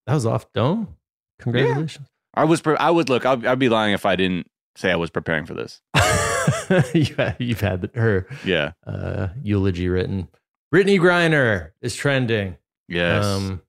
that 0.07 0.13
was 0.15 0.25
off 0.25 0.51
dome. 0.53 0.95
Congratulations. 1.39 2.07
I 2.33 2.45
was. 2.45 2.62
Pre- 2.62 2.75
I 2.77 2.89
would 2.89 3.09
look. 3.09 3.25
I'd, 3.25 3.45
I'd 3.45 3.59
be 3.59 3.69
lying 3.69 3.93
if 3.93 4.05
I 4.05 4.15
didn't 4.15 4.48
say 4.75 4.91
I 4.91 4.95
was 4.95 5.09
preparing 5.09 5.45
for 5.45 5.53
this. 5.53 5.81
you've 7.39 7.62
had 7.62 7.89
her 7.95 8.27
Yeah. 8.45 8.71
uh, 8.86 9.29
eulogy 9.41 9.89
written. 9.89 10.27
Brittney 10.74 11.00
Griner 11.00 11.71
is 11.81 11.95
trending. 11.95 12.57
Yes. 12.88 13.25
Um, 13.25 13.62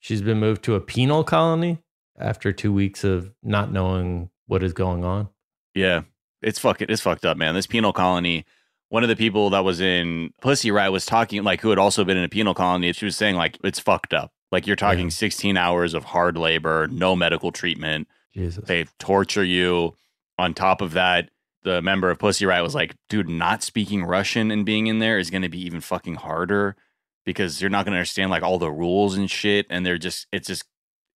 she's 0.00 0.22
been 0.22 0.38
moved 0.38 0.62
to 0.64 0.74
a 0.74 0.80
penal 0.80 1.24
colony 1.24 1.78
after 2.18 2.52
two 2.52 2.72
weeks 2.72 3.04
of 3.04 3.32
not 3.42 3.72
knowing 3.72 4.30
what 4.46 4.62
is 4.62 4.72
going 4.72 5.04
on. 5.04 5.28
yeah. 5.74 6.02
It's 6.42 6.58
fucking. 6.58 6.88
It's 6.90 7.00
fucked 7.02 7.24
up, 7.24 7.36
man. 7.38 7.54
This 7.54 7.66
penal 7.66 7.92
colony. 7.94 8.44
One 8.88 9.02
of 9.02 9.08
the 9.08 9.16
people 9.16 9.50
that 9.50 9.64
was 9.64 9.80
in 9.80 10.32
Pussy 10.40 10.70
Riot 10.70 10.92
was 10.92 11.06
talking, 11.06 11.42
like, 11.42 11.60
who 11.60 11.70
had 11.70 11.78
also 11.78 12.04
been 12.04 12.16
in 12.16 12.24
a 12.24 12.28
penal 12.28 12.54
colony. 12.54 12.92
She 12.92 13.04
was 13.04 13.16
saying, 13.16 13.34
like, 13.36 13.58
it's 13.64 13.80
fucked 13.80 14.14
up. 14.14 14.32
Like, 14.52 14.66
you're 14.66 14.76
talking 14.76 15.06
Yeah. 15.06 15.10
16 15.10 15.56
hours 15.56 15.92
of 15.92 16.04
hard 16.04 16.36
labor, 16.38 16.86
no 16.86 17.16
medical 17.16 17.50
treatment. 17.50 18.06
Jesus. 18.32 18.64
They 18.66 18.84
torture 18.98 19.44
you. 19.44 19.94
On 20.38 20.52
top 20.54 20.80
of 20.82 20.92
that, 20.92 21.30
the 21.64 21.82
member 21.82 22.10
of 22.10 22.18
Pussy 22.18 22.46
Riot 22.46 22.62
was 22.62 22.74
like, 22.74 22.94
dude, 23.08 23.28
not 23.28 23.62
speaking 23.62 24.04
Russian 24.04 24.50
and 24.52 24.64
being 24.64 24.86
in 24.86 24.98
there 25.00 25.18
is 25.18 25.30
going 25.30 25.42
to 25.42 25.48
be 25.48 25.60
even 25.62 25.80
fucking 25.80 26.16
harder 26.16 26.76
because 27.24 27.60
you're 27.60 27.70
not 27.70 27.84
going 27.86 27.92
to 27.94 27.98
understand 27.98 28.30
like 28.30 28.42
all 28.44 28.58
the 28.58 28.70
rules 28.70 29.16
and 29.16 29.28
shit. 29.30 29.66
And 29.68 29.84
they're 29.84 29.98
just, 29.98 30.26
it's 30.30 30.46
just, 30.46 30.64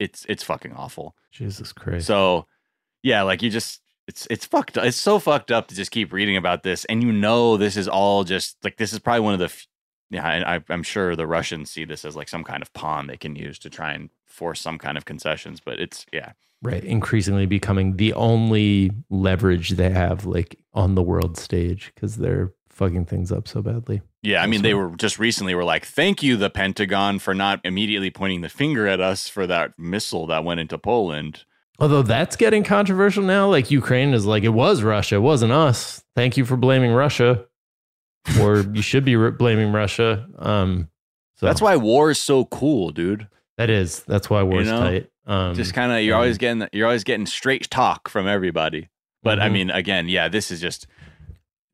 it's, 0.00 0.24
it's 0.28 0.42
fucking 0.42 0.72
awful. 0.72 1.14
Jesus 1.30 1.72
Christ. 1.72 2.06
So, 2.06 2.46
yeah, 3.02 3.22
like 3.22 3.42
you 3.42 3.50
just, 3.50 3.80
it's, 4.10 4.26
it's 4.28 4.44
fucked 4.44 4.76
up. 4.76 4.84
It's 4.84 4.96
so 4.96 5.20
fucked 5.20 5.52
up 5.52 5.68
to 5.68 5.74
just 5.76 5.92
keep 5.92 6.12
reading 6.12 6.36
about 6.36 6.64
this. 6.64 6.84
And 6.86 7.00
you 7.00 7.12
know, 7.12 7.56
this 7.56 7.76
is 7.76 7.86
all 7.86 8.24
just 8.24 8.56
like, 8.64 8.76
this 8.76 8.92
is 8.92 8.98
probably 8.98 9.20
one 9.20 9.34
of 9.34 9.38
the, 9.38 9.46
f- 9.46 9.68
yeah, 10.10 10.28
and 10.28 10.44
I, 10.44 10.60
I'm 10.68 10.82
sure 10.82 11.14
the 11.14 11.28
Russians 11.28 11.70
see 11.70 11.84
this 11.84 12.04
as 12.04 12.16
like 12.16 12.28
some 12.28 12.42
kind 12.42 12.60
of 12.60 12.72
pawn 12.72 13.06
they 13.06 13.16
can 13.16 13.36
use 13.36 13.56
to 13.60 13.70
try 13.70 13.92
and 13.92 14.10
force 14.26 14.60
some 14.60 14.78
kind 14.78 14.98
of 14.98 15.04
concessions. 15.04 15.60
But 15.60 15.78
it's, 15.78 16.06
yeah, 16.12 16.32
right. 16.60 16.82
Increasingly 16.82 17.46
becoming 17.46 17.96
the 17.96 18.12
only 18.14 18.90
leverage 19.10 19.70
they 19.70 19.90
have 19.90 20.26
like 20.26 20.58
on 20.74 20.96
the 20.96 21.02
world 21.02 21.38
stage 21.38 21.92
because 21.94 22.16
they're 22.16 22.52
fucking 22.68 23.04
things 23.04 23.30
up 23.30 23.46
so 23.46 23.62
badly. 23.62 24.02
Yeah, 24.22 24.42
I 24.42 24.46
mean, 24.48 24.62
they 24.62 24.74
were 24.74 24.90
just 24.96 25.18
recently 25.18 25.54
were 25.54 25.64
like, 25.64 25.86
"Thank 25.86 26.22
you, 26.22 26.36
the 26.36 26.50
Pentagon, 26.50 27.18
for 27.20 27.34
not 27.34 27.60
immediately 27.64 28.10
pointing 28.10 28.40
the 28.40 28.48
finger 28.48 28.86
at 28.86 29.00
us 29.00 29.28
for 29.28 29.46
that 29.46 29.78
missile 29.78 30.26
that 30.26 30.44
went 30.44 30.60
into 30.60 30.76
Poland." 30.76 31.44
Although 31.80 32.02
that's 32.02 32.36
getting 32.36 32.62
controversial 32.62 33.22
now. 33.22 33.48
Like 33.48 33.70
Ukraine 33.70 34.12
is 34.12 34.26
like, 34.26 34.42
it 34.44 34.50
was 34.50 34.82
Russia, 34.82 35.16
it 35.16 35.20
wasn't 35.20 35.52
us. 35.52 36.04
Thank 36.14 36.36
you 36.36 36.44
for 36.44 36.56
blaming 36.56 36.92
Russia. 36.92 37.46
Or 38.40 38.58
you 38.60 38.82
should 38.82 39.04
be 39.04 39.16
re- 39.16 39.30
blaming 39.30 39.72
Russia. 39.72 40.28
Um, 40.38 40.88
so 41.36 41.46
That's 41.46 41.62
why 41.62 41.76
war 41.76 42.10
is 42.10 42.18
so 42.18 42.44
cool, 42.44 42.90
dude. 42.90 43.26
that 43.56 43.70
is. 43.70 44.00
That's 44.04 44.28
why 44.28 44.42
war's 44.42 44.68
know, 44.68 44.78
tight. 44.80 45.10
Um, 45.26 45.54
just 45.54 45.72
kind 45.74 45.90
of, 45.90 46.02
you're 46.02 46.16
always 46.16 46.36
getting, 46.38 46.68
you're 46.72 46.86
always 46.86 47.04
getting 47.04 47.24
straight 47.26 47.70
talk 47.70 48.08
from 48.08 48.26
everybody. 48.28 48.88
But 49.22 49.38
I 49.40 49.48
Mhm. 49.48 49.52
mean, 49.52 49.70
again, 49.70 50.08
yeah, 50.08 50.28
this 50.28 50.50
is 50.50 50.60
just, 50.60 50.86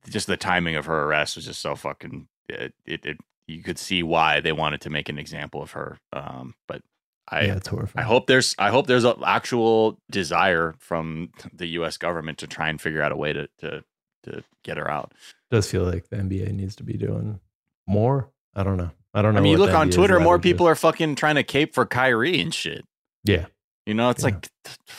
just 0.08 0.28
the 0.28 0.36
timing 0.36 0.76
of 0.76 0.84
her 0.86 1.02
arrest 1.04 1.34
was 1.36 1.46
just 1.46 1.60
so 1.60 1.74
fucking. 1.74 2.28
It, 2.48 2.74
it, 2.84 3.04
it 3.06 3.18
you 3.48 3.62
could 3.62 3.78
see 3.78 4.02
why 4.04 4.40
they 4.40 4.52
wanted 4.52 4.80
to 4.82 4.90
make 4.90 5.08
an 5.08 5.18
example 5.18 5.62
of 5.62 5.72
her. 5.72 5.98
Um, 6.12 6.54
but 6.68 6.82
I, 7.28 7.46
yeah, 7.46 7.58
horrifying. 7.68 8.04
I 8.04 8.06
hope 8.08 8.26
there's 8.28 8.54
I 8.58 8.70
hope 8.70 8.86
there's 8.86 9.04
an 9.04 9.16
actual 9.26 9.98
desire 10.10 10.74
from 10.78 11.30
the 11.52 11.66
U.S. 11.78 11.96
government 11.96 12.38
to 12.38 12.46
try 12.46 12.68
and 12.68 12.80
figure 12.80 13.02
out 13.02 13.12
a 13.12 13.16
way 13.16 13.32
to 13.32 13.48
to 13.58 13.82
to 14.24 14.44
get 14.62 14.76
her 14.76 14.90
out. 14.90 15.12
It 15.50 15.54
does 15.54 15.70
feel 15.70 15.82
like 15.84 16.08
the 16.08 16.16
NBA 16.16 16.52
needs 16.52 16.76
to 16.76 16.82
be 16.84 16.94
doing 16.94 17.40
more. 17.86 18.28
I 18.54 18.62
don't 18.62 18.76
know. 18.76 18.90
I 19.14 19.22
don't 19.22 19.34
know. 19.34 19.40
I 19.40 19.42
mean, 19.42 19.52
you 19.52 19.58
look 19.58 19.72
on 19.74 19.90
Twitter, 19.90 20.20
more 20.20 20.38
do. 20.38 20.42
people 20.42 20.68
are 20.68 20.74
fucking 20.74 21.14
trying 21.14 21.36
to 21.36 21.42
cape 21.42 21.74
for 21.74 21.86
Kyrie 21.86 22.40
and 22.40 22.52
shit. 22.54 22.84
Yeah, 23.24 23.46
You 23.86 23.94
know, 23.94 24.10
it's 24.10 24.22
Yeah. 24.22 24.30
like 24.30 24.48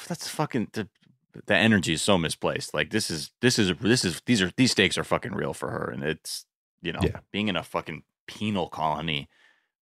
that's 0.08 0.28
fucking 0.28 0.70
the, 0.74 0.88
the 1.46 1.56
energy 1.56 1.94
is 1.94 2.02
so 2.02 2.18
misplaced. 2.18 2.74
Like 2.74 2.90
this 2.90 3.10
is 3.10 3.32
this 3.42 3.58
is 3.60 3.72
this 3.80 4.04
is 4.04 4.22
these 4.26 4.42
are 4.42 4.52
these 4.58 4.72
stakes 4.72 4.98
are 4.98 5.04
fucking 5.04 5.34
real 5.34 5.54
for 5.54 5.70
her, 5.72 5.90
and 5.90 6.04
it's 6.04 6.46
you 6.82 6.92
know 6.92 7.00
Yeah. 7.04 7.20
being 7.32 7.48
in 7.48 7.56
a 7.56 7.64
fucking 7.64 8.04
penal 8.28 8.68
colony. 8.70 9.30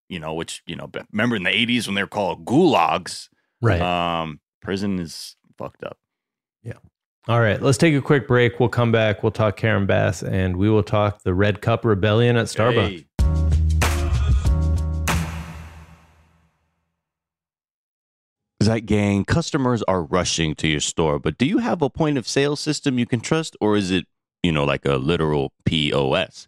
You 0.09 0.19
know, 0.19 0.33
which 0.33 0.61
you 0.65 0.75
know, 0.75 0.89
remember 1.11 1.35
in 1.35 1.43
the 1.43 1.49
'80s 1.49 1.87
when 1.87 1.95
they 1.95 2.03
were 2.03 2.07
called 2.07 2.45
gulags. 2.45 3.29
right. 3.61 3.81
Um, 3.81 4.39
prison 4.61 4.99
is 4.99 5.35
fucked 5.57 5.83
up. 5.83 5.97
Yeah. 6.63 6.73
All 7.27 7.39
right, 7.39 7.59
let's 7.59 7.79
take 7.79 7.95
a 7.95 8.01
quick 8.01 8.27
break. 8.27 8.59
We'll 8.59 8.69
come 8.69 8.91
back. 8.91 9.23
We'll 9.23 9.31
talk 9.31 9.57
Karen 9.57 9.87
Bass, 9.87 10.21
and 10.21 10.57
we 10.57 10.69
will 10.69 10.83
talk 10.83 11.23
the 11.23 11.33
Red 11.33 11.59
Cup 11.61 11.83
Rebellion 11.83 12.37
at 12.37 12.45
Starbucks. 12.45 12.89
Hey. 12.89 13.05
That 18.59 18.87
gang, 18.87 19.25
customers 19.25 19.83
are 19.83 20.01
rushing 20.03 20.55
to 20.55 20.67
your 20.67 20.79
store, 20.79 21.19
but 21.19 21.37
do 21.37 21.45
you 21.45 21.59
have 21.59 21.83
a 21.83 21.89
point 21.89 22.17
of 22.17 22.27
sale 22.27 22.55
system 22.55 22.97
you 22.97 23.05
can 23.05 23.21
trust, 23.21 23.55
or 23.61 23.75
is 23.75 23.91
it, 23.91 24.05
you 24.41 24.51
know, 24.51 24.63
like 24.63 24.85
a 24.85 24.95
literal 24.95 25.53
POS? 25.65 26.47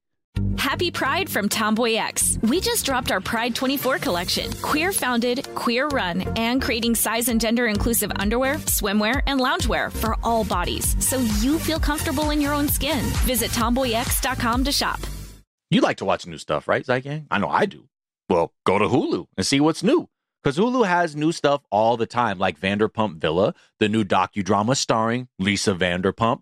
Happy 0.57 0.91
Pride 0.91 1.29
from 1.29 1.49
Tomboy 1.49 1.95
X. 1.95 2.39
We 2.43 2.61
just 2.61 2.85
dropped 2.85 3.11
our 3.11 3.19
Pride 3.19 3.55
24 3.55 3.97
collection. 3.97 4.51
Queer 4.61 4.93
founded, 4.93 5.47
queer 5.55 5.87
run, 5.87 6.21
and 6.37 6.61
creating 6.61 6.95
size 6.95 7.27
and 7.27 7.41
gender 7.41 7.67
inclusive 7.67 8.11
underwear, 8.15 8.55
swimwear, 8.55 9.21
and 9.27 9.39
loungewear 9.39 9.91
for 9.91 10.15
all 10.23 10.43
bodies 10.43 10.95
so 11.05 11.17
you 11.39 11.59
feel 11.59 11.79
comfortable 11.79 12.29
in 12.29 12.39
your 12.39 12.53
own 12.53 12.67
skin. 12.69 13.03
Visit 13.25 13.51
tomboyx.com 13.51 14.63
to 14.63 14.71
shop. 14.71 14.99
You 15.69 15.81
like 15.81 15.97
to 15.97 16.05
watch 16.05 16.25
new 16.25 16.37
stuff, 16.37 16.67
right, 16.67 16.85
Zeit 16.85 17.03
Gang? 17.03 17.27
I 17.31 17.37
know 17.37 17.49
I 17.49 17.65
do. 17.65 17.87
Well, 18.29 18.53
go 18.65 18.77
to 18.79 18.85
Hulu 18.85 19.27
and 19.37 19.45
see 19.45 19.59
what's 19.59 19.83
new. 19.83 20.09
Because 20.43 20.57
Hulu 20.57 20.87
has 20.87 21.15
new 21.15 21.31
stuff 21.31 21.61
all 21.69 21.97
the 21.97 22.07
time, 22.07 22.39
like 22.39 22.59
Vanderpump 22.59 23.17
Villa, 23.17 23.53
the 23.79 23.87
new 23.87 24.03
docudrama 24.03 24.75
starring 24.75 25.27
Lisa 25.37 25.75
Vanderpump. 25.75 26.41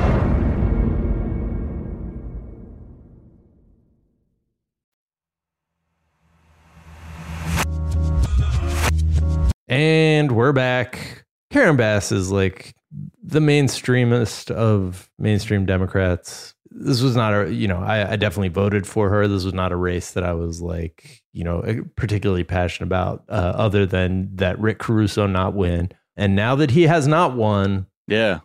And 9.81 10.33
we're 10.33 10.53
back. 10.53 11.25
Karen 11.49 11.75
Bass 11.75 12.11
is 12.11 12.31
like 12.31 12.75
the 13.23 13.39
mainstreamist 13.39 14.51
of 14.51 15.09
mainstream 15.17 15.65
Democrats. 15.65 16.53
This 16.69 17.01
was 17.01 17.15
not 17.15 17.33
a, 17.33 17.51
you 17.51 17.67
know, 17.67 17.79
I, 17.79 18.11
I, 18.11 18.15
definitely 18.15 18.49
voted 18.49 18.85
for 18.85 19.09
her. 19.09 19.27
This 19.27 19.43
was 19.43 19.55
not 19.55 19.71
a 19.71 19.75
race 19.75 20.11
that 20.11 20.23
I 20.23 20.33
was 20.33 20.61
like, 20.61 21.23
you 21.33 21.43
know, 21.43 21.83
particularly 21.95 22.43
passionate 22.43 22.85
about, 22.89 23.23
uh, 23.27 23.53
other 23.55 23.87
than 23.87 24.35
that 24.35 24.59
Rick 24.59 24.77
Caruso 24.77 25.25
not 25.25 25.55
win. 25.55 25.89
And 26.15 26.35
now 26.35 26.53
that 26.57 26.69
he 26.69 26.83
has 26.83 27.07
not 27.07 27.35
won, 27.35 27.87
yeah, 28.07 28.41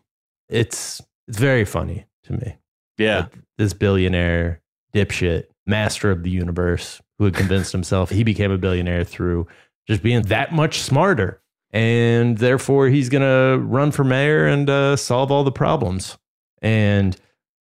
it's 0.48 1.02
it's 1.28 1.38
very 1.38 1.66
funny 1.66 2.06
to 2.24 2.32
me. 2.32 2.56
Yeah, 2.96 3.26
this 3.58 3.74
billionaire 3.74 4.62
dipshit, 4.94 5.48
master 5.66 6.10
of 6.10 6.22
the 6.22 6.30
universe, 6.30 7.02
who 7.18 7.24
had 7.24 7.34
convinced 7.34 7.72
himself 7.72 8.10
he 8.10 8.24
became 8.24 8.50
a 8.50 8.58
billionaire 8.58 9.04
through 9.04 9.46
just 9.86 10.02
being 10.02 10.22
that 10.22 10.52
much 10.52 10.80
smarter. 10.80 11.40
And 11.72 12.38
therefore, 12.38 12.88
he's 12.88 13.08
going 13.08 13.22
to 13.22 13.62
run 13.62 13.90
for 13.90 14.04
mayor 14.04 14.46
and 14.46 14.68
uh, 14.70 14.96
solve 14.96 15.30
all 15.30 15.44
the 15.44 15.52
problems. 15.52 16.16
And 16.62 17.16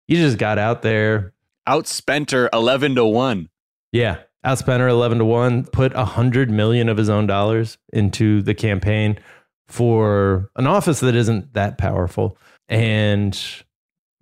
he 0.08 0.16
just 0.16 0.38
got 0.38 0.58
out 0.58 0.82
there. 0.82 1.34
Outspent 1.68 2.32
her 2.32 2.50
11 2.52 2.96
to 2.96 3.06
1. 3.06 3.50
Yeah. 3.92 4.18
Outspent 4.46 4.80
her 4.80 4.88
11 4.88 5.20
to 5.20 5.26
1, 5.26 5.66
put 5.68 5.94
a 5.94 5.98
100 5.98 6.50
million 6.50 6.90
of 6.90 6.98
his 6.98 7.10
own 7.10 7.28
dollars 7.28 7.78
into 7.94 8.42
the 8.42 8.56
campaign 8.56 9.20
for 9.68 10.50
an 10.56 10.66
office 10.68 11.00
that 11.02 11.16
isn't 11.16 11.54
that 11.54 11.78
powerful. 11.78 12.38
And 12.68 13.40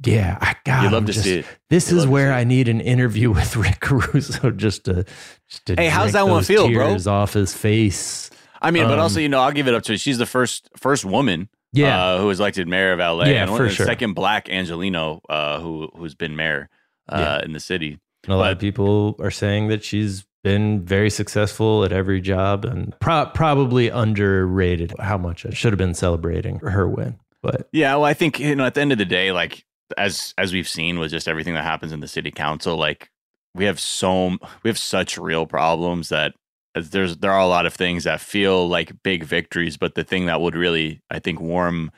yeah, 0.06 0.38
I 0.40 0.56
got. 0.64 0.84
You 0.84 0.90
love 0.90 1.06
to 1.06 1.14
just, 1.14 1.26
see 1.26 1.40
it. 1.40 1.46
This 1.70 1.92
you 1.92 1.98
is 1.98 2.08
where 2.08 2.32
I 2.32 2.44
need 2.44 2.68
an 2.68 2.82
interview 2.82 3.32
with 3.34 3.56
Rick 3.56 3.80
Caruso 3.80 4.52
just 4.52 4.86
to, 4.86 5.06
just 5.48 5.66
to 5.68 5.76
hey, 5.76 5.88
how's 5.88 6.14
that 6.14 6.28
one 6.28 6.44
feel, 6.44 6.72
bro? 6.72 6.98
Off 7.08 7.34
his 7.34 7.54
face. 7.54 8.30
I 8.62 8.72
mean, 8.72 8.84
um, 8.84 8.90
but 8.90 9.00
also, 9.00 9.20
you 9.20 9.30
know, 9.30 9.40
I'll 9.40 9.52
give 9.52 9.68
it 9.68 9.74
up 9.74 9.84
to 9.84 9.94
her. 9.94 9.98
She's 9.98 10.18
the 10.18 10.26
first 10.26 10.70
first 10.78 11.06
woman, 11.06 11.50
yeah, 11.74 12.04
uh, 12.04 12.20
who 12.20 12.28
was 12.28 12.40
elected 12.40 12.68
mayor 12.68 12.92
of 12.92 13.00
LA, 13.00 13.26
yeah, 13.26 13.44
and 13.44 13.56
for 13.56 13.70
sure. 13.70 13.86
second 13.86 14.14
black 14.14 14.50
Angelino, 14.50 15.22
uh, 15.30 15.60
who 15.60 15.90
who's 15.96 16.16
been 16.16 16.36
mayor 16.36 16.70
uh, 17.08 17.40
yeah. 17.40 17.46
in 17.46 17.54
the 17.54 17.60
city. 17.60 18.00
And 18.26 18.34
a 18.34 18.38
lot 18.38 18.52
of 18.52 18.60
people 18.60 19.16
are 19.20 19.32
saying 19.32 19.70
that 19.70 19.84
she's 19.84 20.26
been 20.44 20.84
very 20.84 21.10
successful 21.10 21.84
at 21.84 21.92
every 21.92 22.22
job 22.22 22.66
and 22.66 22.98
pro- 23.00 23.26
probably 23.28 23.90
underrated 23.90 24.94
how 25.00 25.18
much 25.18 25.46
I 25.46 25.52
should 25.52 25.74
have 25.74 25.78
been 25.78 25.94
celebrating 25.94 26.60
her 26.60 26.88
win. 26.88 27.18
But 27.42 27.70
yeah, 27.72 27.96
well, 27.96 28.06
I 28.06 28.14
think 28.14 28.40
you 28.40 28.56
know, 28.56 28.66
at 28.66 28.74
the 28.74 28.82
end 28.82 28.92
of 28.92 28.98
the 28.98 29.06
day, 29.06 29.32
like 29.32 29.66
as 29.98 30.34
as 30.38 30.54
we've 30.54 30.68
seen 30.68 31.00
with 31.00 31.12
just 31.12 31.28
everything 31.28 31.54
that 31.54 31.64
happens 31.64 31.92
in 31.92 32.00
the 32.00 32.08
city 32.08 32.32
council, 32.32 32.78
like 32.78 33.10
we 33.56 33.66
have 33.66 33.80
so 33.80 34.38
we 34.64 34.70
have 34.70 34.78
such 34.78 35.18
real 35.18 35.46
problems 35.46 36.10
that 36.10 36.34
uh, 36.76 36.82
there's 36.84 37.18
there 37.18 37.32
are 37.32 37.40
a 37.40 37.48
lot 37.48 37.66
of 37.66 37.74
things 37.74 38.04
that 38.04 38.22
feel 38.22 38.68
like 38.68 39.04
big 39.04 39.24
victories, 39.24 39.78
but 39.78 39.96
the 39.96 40.04
thing 40.04 40.26
that 40.28 40.42
would 40.42 40.56
really 40.56 41.02
I 41.10 41.20
think 41.20 41.40
warm 41.40 41.92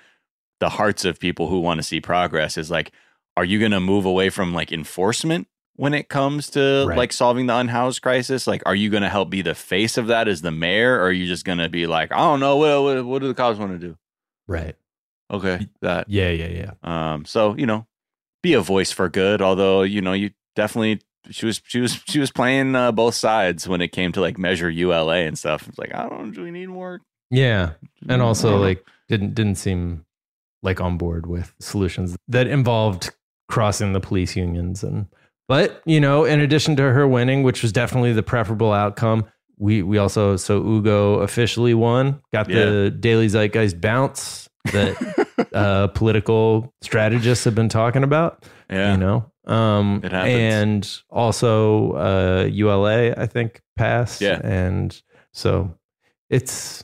the 0.60 0.70
hearts 0.70 1.06
of 1.06 1.20
people 1.20 1.48
who 1.48 1.60
want 1.60 1.80
to 1.80 1.84
see 1.84 2.00
progress 2.00 2.58
is 2.58 2.70
like, 2.70 2.92
are 3.36 3.44
you 3.44 3.60
going 3.60 3.72
to 3.72 3.80
move 3.80 4.06
away 4.06 4.30
from 4.30 4.54
like 4.54 4.72
enforcement 4.72 5.48
when 5.76 5.94
it 5.94 6.08
comes 6.08 6.50
to 6.52 6.86
right. 6.88 6.98
like 6.98 7.12
solving 7.12 7.48
the 7.48 7.56
unhoused 7.56 8.02
crisis? 8.02 8.48
Like, 8.48 8.62
are 8.66 8.76
you 8.76 8.90
going 8.90 9.04
to 9.04 9.10
help 9.10 9.30
be 9.30 9.42
the 9.42 9.56
face 9.56 9.98
of 9.98 10.08
that 10.08 10.28
as 10.28 10.42
the 10.42 10.52
mayor, 10.52 10.96
or 10.98 11.08
are 11.08 11.12
you 11.12 11.28
just 11.28 11.46
going 11.46 11.58
to 11.58 11.70
be 11.70 11.88
like, 11.88 12.12
I 12.12 12.18
don't 12.18 12.40
know, 12.40 12.58
what 12.58 12.84
what, 12.84 13.06
what 13.06 13.22
do 13.22 13.28
the 13.28 13.34
cops 13.34 13.60
want 13.60 13.72
to 13.74 13.80
do? 13.80 13.98
Right. 14.48 14.76
Okay, 15.32 15.68
that. 15.82 16.10
Yeah, 16.10 16.30
yeah, 16.30 16.48
yeah. 16.48 16.72
Um, 17.14 17.26
so 17.26 17.56
you 17.56 17.66
know, 17.66 17.88
be 18.44 18.54
a 18.54 18.62
voice 18.62 18.92
for 18.92 19.10
good. 19.10 19.42
Although 19.42 19.84
you 19.84 20.02
know, 20.02 20.14
you 20.14 20.32
definitely 20.56 21.02
she 21.30 21.46
was 21.46 21.62
she 21.66 21.80
was 21.80 22.02
she 22.08 22.20
was 22.20 22.32
playing 22.32 22.76
uh, 22.76 22.92
both 22.92 23.16
sides 23.16 23.68
when 23.68 23.82
it 23.82 23.90
came 23.90 24.12
to 24.14 24.22
like 24.22 24.38
measure 24.38 24.70
ULA 24.70 25.20
and 25.20 25.38
stuff. 25.38 25.68
It's 25.68 25.78
like 25.78 25.94
I 25.94 26.10
don't. 26.10 26.32
Do 26.32 26.44
we 26.44 26.52
need 26.52 26.68
more? 26.68 27.00
Yeah, 27.30 27.72
and 28.10 28.22
also 28.22 28.58
like 28.58 28.86
didn't 29.08 29.36
didn't 29.36 29.56
seem 29.56 30.06
like 30.64 30.82
on 30.82 30.98
board 30.98 31.26
with 31.28 31.54
solutions 31.60 32.16
that 32.28 32.48
involved 32.48 33.12
crossing 33.50 33.94
the 33.94 34.00
police 34.00 34.36
unions 34.36 34.84
and. 34.84 35.08
But 35.48 35.82
you 35.86 36.00
know, 36.00 36.24
in 36.24 36.40
addition 36.40 36.78
to 36.78 36.84
her 36.84 37.06
winning, 37.06 37.44
which 37.44 37.62
was 37.62 37.74
definitely 37.74 38.14
the 38.14 38.24
preferable 38.24 38.72
outcome, 38.72 39.26
we 39.58 39.84
we 39.84 39.98
also 39.98 40.38
so 40.38 40.64
Hugo 40.64 41.16
officially 41.16 41.74
won, 41.74 42.22
got 42.32 42.50
yeah. 42.50 42.64
the 42.64 42.90
Daily 42.90 43.28
Zeitgeist 43.28 43.82
bounce 43.82 44.48
that 44.66 45.50
uh, 45.54 45.88
political 45.88 46.74
strategists 46.82 47.46
have 47.46 47.56
been 47.56 47.70
talking 47.70 48.04
about. 48.04 48.46
Yeah. 48.70 48.92
You 48.92 48.98
know, 48.98 49.32
um, 49.46 50.02
it 50.04 50.12
happens. 50.12 50.34
and 50.34 51.02
also 51.10 51.92
uh, 51.94 52.48
ULA, 52.50 53.14
I 53.18 53.26
think, 53.26 53.62
passed. 53.76 54.22
Yeah. 54.22 54.40
And 54.44 55.00
so 55.34 55.76
it's, 56.30 56.84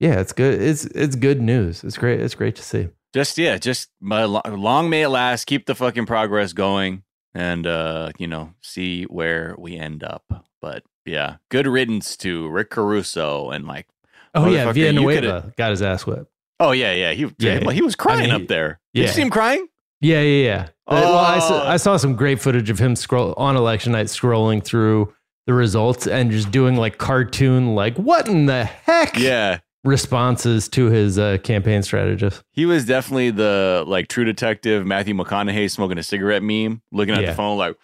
yeah, 0.00 0.20
it's 0.20 0.32
good. 0.32 0.60
It's, 0.60 0.84
it's 0.86 1.16
good 1.16 1.40
news. 1.40 1.84
It's 1.84 1.98
great. 1.98 2.20
It's 2.20 2.34
great 2.34 2.56
to 2.56 2.62
see. 2.62 2.88
Just, 3.12 3.36
yeah, 3.36 3.58
just 3.58 3.90
my, 4.00 4.24
long 4.24 4.88
may 4.88 5.02
it 5.02 5.08
last. 5.10 5.44
Keep 5.44 5.66
the 5.66 5.74
fucking 5.74 6.06
progress 6.06 6.54
going 6.54 7.02
and, 7.34 7.66
uh, 7.66 8.12
you 8.18 8.26
know, 8.26 8.54
see 8.62 9.04
where 9.04 9.54
we 9.58 9.76
end 9.76 10.02
up. 10.02 10.46
But 10.62 10.84
yeah, 11.04 11.36
good 11.50 11.66
riddance 11.66 12.16
to 12.18 12.48
Rick 12.48 12.70
Caruso 12.70 13.50
and 13.50 13.66
like, 13.66 13.86
Oh 14.34 14.48
yeah, 14.48 14.72
Villanueva 14.72 15.52
got 15.58 15.70
his 15.70 15.82
ass 15.82 16.06
whipped. 16.06 16.31
Oh 16.62 16.72
yeah, 16.72 16.92
yeah. 16.92 17.12
He 17.12 17.26
yeah, 17.38 17.70
he 17.70 17.82
was 17.82 17.96
crying 17.96 18.30
I 18.30 18.34
mean, 18.34 18.42
up 18.42 18.48
there. 18.48 18.80
Did 18.94 19.00
yeah. 19.00 19.06
you 19.06 19.12
see 19.12 19.22
him 19.22 19.30
crying? 19.30 19.66
Yeah, 20.00 20.20
yeah, 20.20 20.44
yeah. 20.44 20.68
Oh. 20.86 20.94
Well, 21.00 21.18
I 21.18 21.38
saw, 21.38 21.68
I 21.68 21.76
saw 21.76 21.96
some 21.96 22.16
great 22.16 22.40
footage 22.40 22.70
of 22.70 22.78
him 22.78 22.96
scroll 22.96 23.34
on 23.36 23.56
election 23.56 23.92
night, 23.92 24.06
scrolling 24.06 24.62
through 24.64 25.12
the 25.46 25.54
results 25.54 26.06
and 26.06 26.30
just 26.30 26.50
doing 26.50 26.76
like 26.76 26.98
cartoon, 26.98 27.74
like 27.74 27.96
what 27.96 28.28
in 28.28 28.46
the 28.46 28.64
heck? 28.64 29.16
Yeah. 29.18 29.58
Responses 29.84 30.68
to 30.70 30.86
his 30.86 31.18
uh, 31.18 31.38
campaign 31.42 31.82
strategist. 31.82 32.42
He 32.52 32.66
was 32.66 32.84
definitely 32.84 33.30
the 33.30 33.84
like 33.86 34.06
true 34.08 34.24
detective 34.24 34.86
Matthew 34.86 35.14
McConaughey 35.14 35.68
smoking 35.70 35.98
a 35.98 36.02
cigarette 36.04 36.42
meme, 36.42 36.82
looking 36.92 37.14
at 37.14 37.22
Yeah. 37.22 37.30
the 37.30 37.34
phone 37.34 37.58
like, 37.58 37.76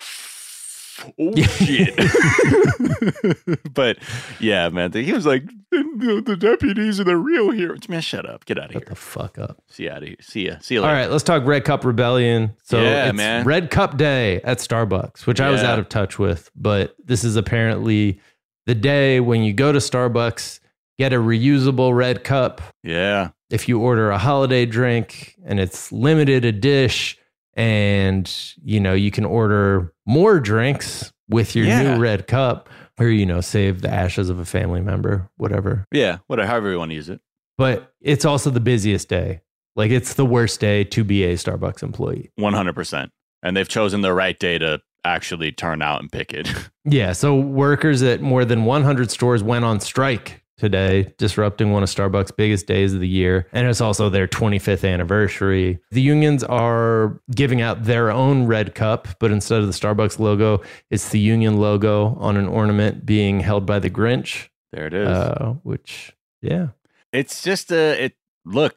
oh 1.18 1.34
shit. 1.36 1.94
but 3.74 3.98
yeah, 4.40 4.68
man, 4.68 4.92
he 4.92 5.12
was 5.12 5.26
like, 5.26 5.44
the, 5.70 6.22
the 6.24 6.36
deputies 6.36 7.00
are 7.00 7.04
the 7.04 7.16
real 7.16 7.50
heroes. 7.50 7.88
Man, 7.88 8.00
shut 8.00 8.28
up. 8.28 8.44
Get 8.44 8.58
out 8.58 8.66
of 8.66 8.70
here. 8.72 8.84
The 8.86 8.94
fuck 8.94 9.38
up. 9.38 9.62
See 9.68 9.84
you 9.84 9.90
out 9.90 10.02
of 10.02 10.08
here. 10.08 10.16
See 10.20 10.46
ya. 10.46 10.56
See 10.60 10.74
you 10.74 10.80
All 10.80 10.86
later. 10.86 11.00
right, 11.00 11.10
let's 11.10 11.24
talk 11.24 11.44
Red 11.44 11.64
Cup 11.64 11.84
Rebellion. 11.84 12.54
So 12.62 12.80
Yeah, 12.80 13.08
it's 13.08 13.16
man. 13.16 13.44
Red 13.44 13.70
Cup 13.70 13.96
Day 13.96 14.40
at 14.42 14.58
Starbucks, 14.58 15.26
which 15.26 15.40
I 15.40 15.50
was 15.50 15.62
out 15.62 15.78
of 15.78 15.88
touch 15.88 16.18
with, 16.18 16.50
but 16.54 16.94
this 17.04 17.24
is 17.24 17.36
apparently 17.36 18.20
the 18.66 18.74
day 18.74 19.20
when 19.20 19.42
you 19.42 19.52
go 19.52 19.72
to 19.72 19.78
Starbucks, 19.78 20.60
get 20.98 21.12
a 21.12 21.16
reusable 21.16 21.96
red 21.96 22.24
cup. 22.24 22.60
Yeah. 22.82 23.30
If 23.50 23.68
you 23.68 23.80
order 23.80 24.10
a 24.10 24.18
holiday 24.18 24.66
drink 24.66 25.36
and 25.44 25.58
it's 25.58 25.90
limited 25.90 26.44
a 26.44 26.52
dish 26.52 27.17
and 27.58 28.32
you 28.64 28.80
know, 28.80 28.94
you 28.94 29.10
can 29.10 29.24
order 29.24 29.92
more 30.06 30.38
drinks 30.40 31.12
with 31.28 31.54
your 31.54 31.66
Yeah. 31.66 31.82
new 31.96 32.00
red 32.00 32.26
cup 32.26 32.70
or 32.98 33.08
you 33.08 33.26
know, 33.26 33.40
save 33.40 33.82
the 33.82 33.92
ashes 33.92 34.30
of 34.30 34.38
a 34.38 34.44
family 34.44 34.80
member, 34.80 35.28
whatever. 35.36 35.84
Yeah. 35.92 36.18
Whatever. 36.28 36.48
However 36.48 36.70
you 36.72 36.78
want 36.78 36.90
to 36.92 36.94
use 36.94 37.08
it. 37.08 37.20
But 37.58 37.92
it's 38.00 38.24
also 38.24 38.50
the 38.50 38.60
busiest 38.60 39.08
day. 39.08 39.40
Like 39.76 39.90
it's 39.90 40.14
the 40.14 40.24
worst 40.24 40.60
day 40.60 40.84
to 40.84 41.04
be 41.04 41.24
a 41.24 41.34
Starbucks 41.34 41.82
employee. 41.82 42.30
100%. 42.38 43.10
And 43.42 43.56
they've 43.56 43.68
chosen 43.68 44.00
the 44.00 44.12
right 44.14 44.38
day 44.38 44.58
to 44.58 44.80
actually 45.04 45.52
turn 45.52 45.82
out 45.82 46.00
and 46.00 46.10
pick 46.10 46.32
it. 46.32 46.48
Yeah, 46.90 47.12
so 47.12 47.38
workers 47.38 48.02
at 48.02 48.22
more 48.22 48.46
than 48.46 48.64
100 48.64 49.10
stores 49.10 49.42
went 49.42 49.62
on 49.66 49.78
strike 49.78 50.42
today, 50.58 51.14
disrupting 51.16 51.72
one 51.72 51.82
of 51.82 51.88
Starbucks' 51.88 52.36
biggest 52.36 52.66
days 52.66 52.92
of 52.92 53.00
the 53.00 53.08
year. 53.08 53.46
And 53.52 53.66
it's 53.68 53.80
also 53.80 54.08
their 54.10 54.28
25th 54.28 54.86
anniversary. 54.86 55.78
The 55.90 56.02
unions 56.02 56.44
are 56.44 57.20
giving 57.34 57.62
out 57.62 57.84
their 57.84 58.10
own 58.10 58.46
red 58.46 58.74
cup, 58.74 59.08
but 59.20 59.30
instead 59.30 59.60
of 59.60 59.66
the 59.66 59.72
Starbucks 59.72 60.18
logo, 60.18 60.60
it's 60.90 61.08
the 61.10 61.18
union 61.20 61.56
logo 61.58 62.16
on 62.20 62.36
an 62.36 62.46
ornament 62.48 63.06
being 63.06 63.40
held 63.40 63.64
by 63.64 63.78
the 63.78 63.88
Grinch, 63.90 64.48
there 64.72 64.86
it 64.86 64.94
is. 64.94 65.08
uh, 65.08 65.54
which, 65.62 66.12
yeah. 66.42 66.68
it's 67.12 67.42
just 67.42 67.72
a 67.72 68.04
it 68.04 68.14
look 68.44 68.76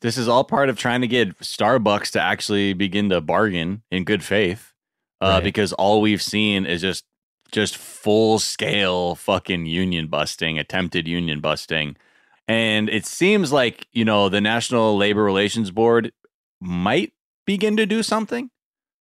this 0.00 0.16
is 0.18 0.26
all 0.28 0.42
part 0.44 0.68
of 0.68 0.76
trying 0.78 1.00
to 1.00 1.06
get 1.06 1.38
starbucks 1.38 2.10
to 2.10 2.20
actually 2.20 2.72
begin 2.72 3.08
to 3.10 3.20
bargain 3.20 3.82
in 3.90 4.02
good 4.04 4.24
faith 4.24 4.72
uh, 5.20 5.26
Right. 5.34 5.44
because 5.44 5.72
all 5.74 6.00
we've 6.00 6.22
seen 6.22 6.66
is 6.66 6.80
just 6.80 7.04
just 7.50 7.76
full 7.76 8.38
scale 8.38 9.14
fucking 9.14 9.66
union 9.66 10.06
busting 10.06 10.58
attempted 10.58 11.06
union 11.08 11.40
busting. 11.40 11.96
And 12.48 12.88
it 12.88 13.06
seems 13.06 13.52
like 13.52 13.86
you 13.92 14.04
know 14.04 14.28
the 14.28 14.40
national 14.40 14.96
labor 14.96 15.22
relations 15.22 15.70
board 15.70 16.12
might 16.60 17.12
begin 17.46 17.76
to 17.76 17.86
do 17.86 18.02
something 18.02 18.50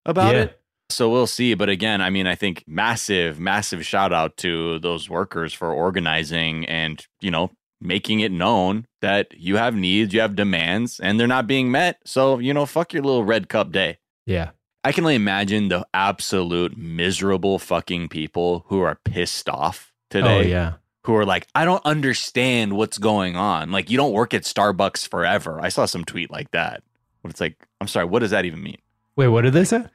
about 0.06 0.34
Yeah. 0.36 0.42
it. 0.44 0.56
So 0.92 1.10
we'll 1.10 1.28
see. 1.28 1.54
But 1.54 1.70
again 1.70 2.02
i 2.02 2.10
mean 2.10 2.26
i 2.28 2.36
think 2.36 2.64
massive 2.68 3.40
massive 3.40 3.86
shout 3.86 4.12
out 4.12 4.38
to 4.38 4.80
those 4.80 5.10
workers 5.10 5.54
for 5.54 5.72
organizing 5.72 6.66
and 6.66 7.06
you 7.22 7.30
know 7.32 7.52
making 7.82 8.20
it 8.20 8.32
known 8.32 8.86
that 9.02 9.28
you 9.38 9.56
have 9.58 9.74
needs 9.76 10.14
you 10.14 10.20
have 10.20 10.36
demands 10.36 11.00
and 11.00 11.20
they're 11.20 11.28
not 11.28 11.48
being 11.48 11.72
met. 11.72 12.00
So 12.06 12.40
you 12.40 12.54
know 12.54 12.66
fuck 12.66 12.94
your 12.94 13.04
little 13.04 13.24
red 13.24 13.50
cup 13.50 13.72
day. 13.72 14.00
Yeah. 14.26 14.52
I 14.84 14.92
can 14.92 15.04
only 15.04 15.16
imagine 15.16 15.70
the 15.70 15.86
absolute 15.94 16.78
miserable 16.78 17.60
fucking 17.60 18.10
people 18.10 18.66
who 18.68 18.82
are 18.82 19.00
pissed 19.04 19.50
off 19.50 19.92
oh, 19.92 19.96
today. 20.10 20.38
Oh, 20.38 20.42
yeah. 20.42 20.74
Who 21.04 21.16
are 21.16 21.26
like, 21.26 21.48
I 21.56 21.66
don't 21.66 21.84
understand 21.86 22.74
what's 22.74 22.98
going 22.98 23.36
on. 23.36 23.72
Like, 23.72 23.90
you 23.90 23.98
don't 23.98 24.14
work 24.14 24.34
at 24.34 24.44
Starbucks 24.44 25.08
forever. 25.08 25.60
I 25.62 25.70
saw 25.70 25.86
some 25.86 26.06
tweet 26.06 26.30
like 26.30 26.52
that. 26.52 26.84
But 27.24 27.32
it's 27.32 27.42
like, 27.42 27.58
I'm 27.82 27.88
sorry, 27.88 28.06
what 28.06 28.20
does 28.20 28.32
that 28.32 28.46
even 28.46 28.62
mean? 28.62 28.78
Wait, 29.16 29.28
what 29.28 29.42
did 29.42 29.54
they 29.54 29.66
say? 29.66 29.86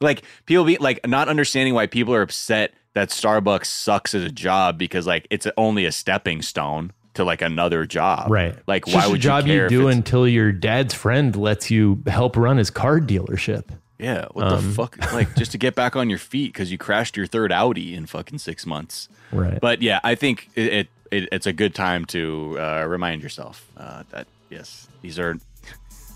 Like, 0.00 0.22
people 0.46 0.64
be 0.64 0.78
like, 0.78 1.06
not 1.06 1.28
understanding 1.28 1.74
why 1.74 1.86
people 1.86 2.14
are 2.14 2.22
upset 2.22 2.72
that 2.94 3.10
Starbucks 3.10 3.66
sucks 3.66 4.14
as 4.14 4.24
a 4.24 4.30
job 4.30 4.78
because, 4.78 5.06
like, 5.06 5.26
it's 5.30 5.46
only 5.56 5.84
a 5.84 5.92
stepping 5.92 6.40
stone 6.42 6.92
to 7.14 7.24
like 7.24 7.42
another 7.42 7.86
job. 7.86 8.30
Right. 8.30 8.56
Like, 8.66 8.86
It's 8.86 8.94
why 8.94 9.00
just 9.02 9.08
a 9.08 9.12
would 9.12 9.20
job 9.20 9.46
you 9.46 9.54
care 9.54 9.62
you 9.64 9.68
do 9.68 9.88
until 9.88 10.26
your 10.26 10.50
dad's 10.52 10.94
friend 10.94 11.34
lets 11.36 11.70
you 11.70 12.02
help 12.06 12.36
run 12.36 12.56
his 12.56 12.70
car 12.70 13.00
dealership? 13.00 13.64
Yeah, 13.98 14.26
what 14.32 14.46
Um, 14.46 14.66
the 14.68 14.74
fuck? 14.74 14.98
Like 15.12 15.34
just 15.36 15.52
to 15.52 15.58
get 15.58 15.74
back 15.74 15.94
on 15.96 16.10
your 16.10 16.18
feet 16.18 16.52
because 16.52 16.70
you 16.72 16.78
crashed 16.78 17.16
your 17.16 17.26
third 17.26 17.52
Audi 17.52 17.94
in 17.94 18.06
fucking 18.06 18.38
six 18.38 18.66
months. 18.66 19.08
Right. 19.32 19.60
But 19.60 19.82
yeah, 19.82 20.00
I 20.02 20.14
think 20.16 20.50
it, 20.56 20.72
it, 20.72 20.88
it 21.10 21.28
it's 21.32 21.46
a 21.46 21.52
good 21.52 21.74
time 21.74 22.04
to 22.06 22.56
uh, 22.58 22.84
remind 22.88 23.22
yourself 23.22 23.66
uh, 23.76 24.02
that 24.10 24.26
yes, 24.50 24.88
these 25.02 25.18
are 25.18 25.38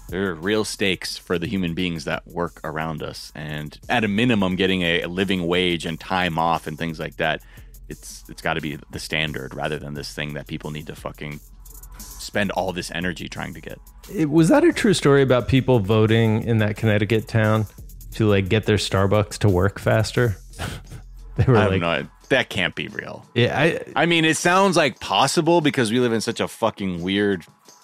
they're 0.08 0.34
real 0.34 0.64
stakes 0.64 1.18
for 1.18 1.38
the 1.38 1.46
human 1.46 1.74
beings 1.74 2.04
that 2.04 2.26
work 2.26 2.60
around 2.64 3.02
us, 3.02 3.30
and 3.34 3.78
at 3.88 4.04
a 4.04 4.08
minimum, 4.08 4.56
getting 4.56 4.82
a 4.82 5.04
living 5.06 5.46
wage 5.46 5.84
and 5.84 6.00
time 6.00 6.38
off 6.38 6.66
and 6.66 6.78
things 6.78 6.98
like 6.98 7.16
that. 7.18 7.42
It's 7.88 8.24
it's 8.28 8.42
got 8.42 8.54
to 8.54 8.60
be 8.60 8.78
the 8.90 8.98
standard 8.98 9.54
rather 9.54 9.78
than 9.78 9.94
this 9.94 10.12
thing 10.12 10.34
that 10.34 10.46
people 10.46 10.70
need 10.70 10.86
to 10.88 10.96
fucking 10.96 11.40
spend 12.28 12.50
all 12.52 12.72
this 12.74 12.90
energy 12.90 13.26
trying 13.26 13.54
to 13.54 13.60
get. 13.60 13.80
It, 14.14 14.28
was 14.28 14.50
that 14.50 14.62
a 14.62 14.72
true 14.72 14.92
story 14.92 15.22
about 15.22 15.48
people 15.48 15.80
voting 15.80 16.42
in 16.42 16.58
that 16.58 16.76
Connecticut 16.76 17.26
town 17.26 17.66
to 18.12 18.28
like 18.28 18.50
get 18.50 18.66
their 18.66 18.76
Starbucks 18.76 19.38
to 19.38 19.48
work 19.48 19.78
faster? 19.78 20.36
they 21.36 21.44
were 21.44 21.56
I 21.56 21.68
like, 21.68 21.80
no 21.80 21.88
idea. 21.88 22.10
That 22.28 22.50
can't 22.50 22.74
be 22.74 22.88
real. 22.88 23.26
yeah, 23.34 23.58
I, 23.58 23.80
I 23.96 24.04
mean, 24.04 24.26
it 24.26 24.36
sounds 24.36 24.76
like 24.76 25.00
possible 25.00 25.62
because 25.62 25.90
we 25.90 25.98
live 25.98 26.12
in 26.12 26.20
such 26.20 26.40
a 26.40 26.46
fucking 26.46 27.02
weird 27.02 27.42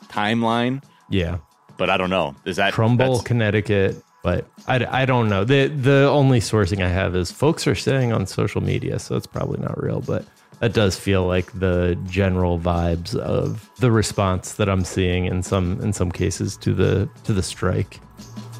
timeline, 0.08 0.84
yeah, 1.08 1.38
but 1.78 1.88
I 1.88 1.96
don't 1.96 2.10
know. 2.10 2.36
Is 2.44 2.56
that 2.56 2.74
Trumbull, 2.74 3.22
Connecticut. 3.22 3.96
But 4.22 4.46
I, 4.66 5.02
I 5.02 5.06
don't 5.06 5.30
know. 5.30 5.44
The 5.44 5.68
the 5.68 6.08
only 6.10 6.40
sourcing 6.40 6.84
I 6.84 6.90
have 6.90 7.16
is 7.16 7.32
folks 7.32 7.66
are 7.66 7.74
saying 7.74 8.12
on 8.12 8.26
social 8.26 8.62
media, 8.62 8.98
so 8.98 9.16
it's 9.16 9.26
probably 9.26 9.60
not 9.60 9.82
real. 9.82 10.00
But 10.02 10.26
that 10.60 10.72
does 10.72 10.98
feel 10.98 11.26
like 11.26 11.52
the 11.58 11.98
general 12.06 12.58
vibes 12.58 13.14
of 13.14 13.70
the 13.80 13.90
response 13.90 14.54
that 14.54 14.68
I'm 14.68 14.84
seeing 14.84 15.26
in 15.26 15.42
some 15.42 15.80
in 15.80 15.92
some 15.92 16.10
cases 16.10 16.56
to 16.58 16.72
the 16.74 17.08
to 17.24 17.32
the 17.32 17.42
strike 17.42 18.00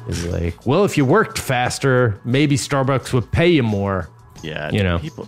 is 0.07 0.25
like, 0.27 0.65
well, 0.65 0.85
if 0.85 0.97
you 0.97 1.05
worked 1.05 1.39
faster, 1.39 2.19
maybe 2.23 2.57
Starbucks 2.57 3.11
would 3.13 3.31
pay 3.31 3.47
you 3.47 3.63
more. 3.63 4.09
Yeah, 4.43 4.69
You 4.71 4.83
know. 4.83 4.99
people. 4.99 5.27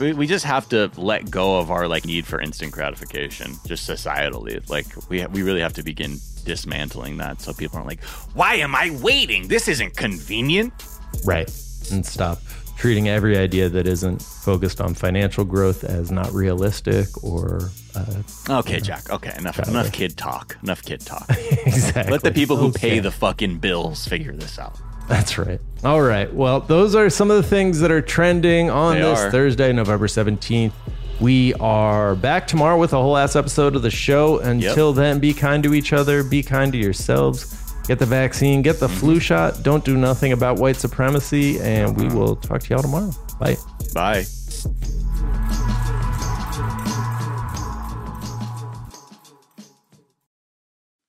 We, 0.00 0.12
we 0.12 0.26
just 0.26 0.44
have 0.44 0.68
to 0.70 0.90
let 0.96 1.30
go 1.30 1.58
of 1.58 1.70
our 1.70 1.86
like 1.86 2.04
need 2.04 2.26
for 2.26 2.40
instant 2.40 2.72
gratification, 2.72 3.54
just 3.66 3.88
societally. 3.88 4.68
Like 4.68 4.86
we 5.08 5.24
we 5.26 5.42
really 5.42 5.60
have 5.60 5.74
to 5.74 5.82
begin 5.84 6.16
dismantling 6.44 7.18
that, 7.18 7.40
so 7.40 7.52
people 7.52 7.76
aren't 7.76 7.88
like, 7.88 8.02
"Why 8.34 8.54
am 8.54 8.74
I 8.74 8.90
waiting? 9.02 9.46
This 9.46 9.68
isn't 9.68 9.96
convenient." 9.96 10.72
Right. 11.24 11.48
And 11.92 12.04
stop 12.04 12.38
treating 12.76 13.08
every 13.08 13.36
idea 13.36 13.68
that 13.68 13.86
isn't 13.86 14.20
focused 14.22 14.80
on 14.80 14.94
financial 14.94 15.44
growth 15.44 15.84
as 15.84 16.10
not 16.10 16.32
realistic 16.32 17.06
or 17.22 17.70
uh, 17.96 18.22
Okay, 18.60 18.80
Jack. 18.80 19.10
Okay, 19.10 19.32
enough 19.38 19.58
enough 19.68 19.92
kid 19.92 20.16
talk. 20.16 20.56
Enough 20.62 20.82
kid 20.82 21.00
talk. 21.00 21.26
exactly. 21.30 22.10
Let 22.10 22.22
the 22.22 22.32
people 22.32 22.56
who 22.56 22.72
pay 22.72 22.98
the 22.98 23.10
fucking 23.10 23.58
bills 23.58 24.06
figure 24.06 24.32
this 24.32 24.58
out. 24.58 24.78
That's 25.08 25.36
right. 25.38 25.60
All 25.84 26.00
right. 26.00 26.32
Well, 26.32 26.60
those 26.60 26.94
are 26.94 27.10
some 27.10 27.30
of 27.30 27.36
the 27.36 27.42
things 27.42 27.80
that 27.80 27.90
are 27.90 28.00
trending 28.00 28.70
on 28.70 28.94
They 28.94 29.02
this 29.02 29.20
are. 29.20 29.30
Thursday, 29.30 29.72
November 29.72 30.06
17th. 30.06 30.72
We 31.20 31.54
are 31.54 32.16
back 32.16 32.46
tomorrow 32.48 32.78
with 32.78 32.92
a 32.92 32.96
whole 32.96 33.16
ass 33.16 33.36
episode 33.36 33.76
of 33.76 33.82
the 33.82 33.90
show. 33.90 34.38
Until 34.40 34.92
then, 34.92 35.20
be 35.20 35.32
kind 35.32 35.62
to 35.62 35.72
each 35.74 35.92
other, 35.92 36.24
be 36.24 36.42
kind 36.42 36.72
to 36.72 36.78
yourselves. 36.78 37.63
Get 37.86 37.98
the 37.98 38.06
vaccine, 38.06 38.62
get 38.62 38.80
the 38.80 38.88
flu 38.88 39.20
shot. 39.20 39.62
Don't 39.62 39.84
do 39.84 39.96
nothing 39.96 40.32
about 40.32 40.58
white 40.58 40.76
supremacy. 40.76 41.60
And 41.60 41.96
we 42.00 42.08
will 42.08 42.36
talk 42.36 42.62
to 42.62 42.70
y'all 42.70 42.82
tomorrow. 42.82 43.12
Bye. 43.38 43.56
Bye. 43.92 44.24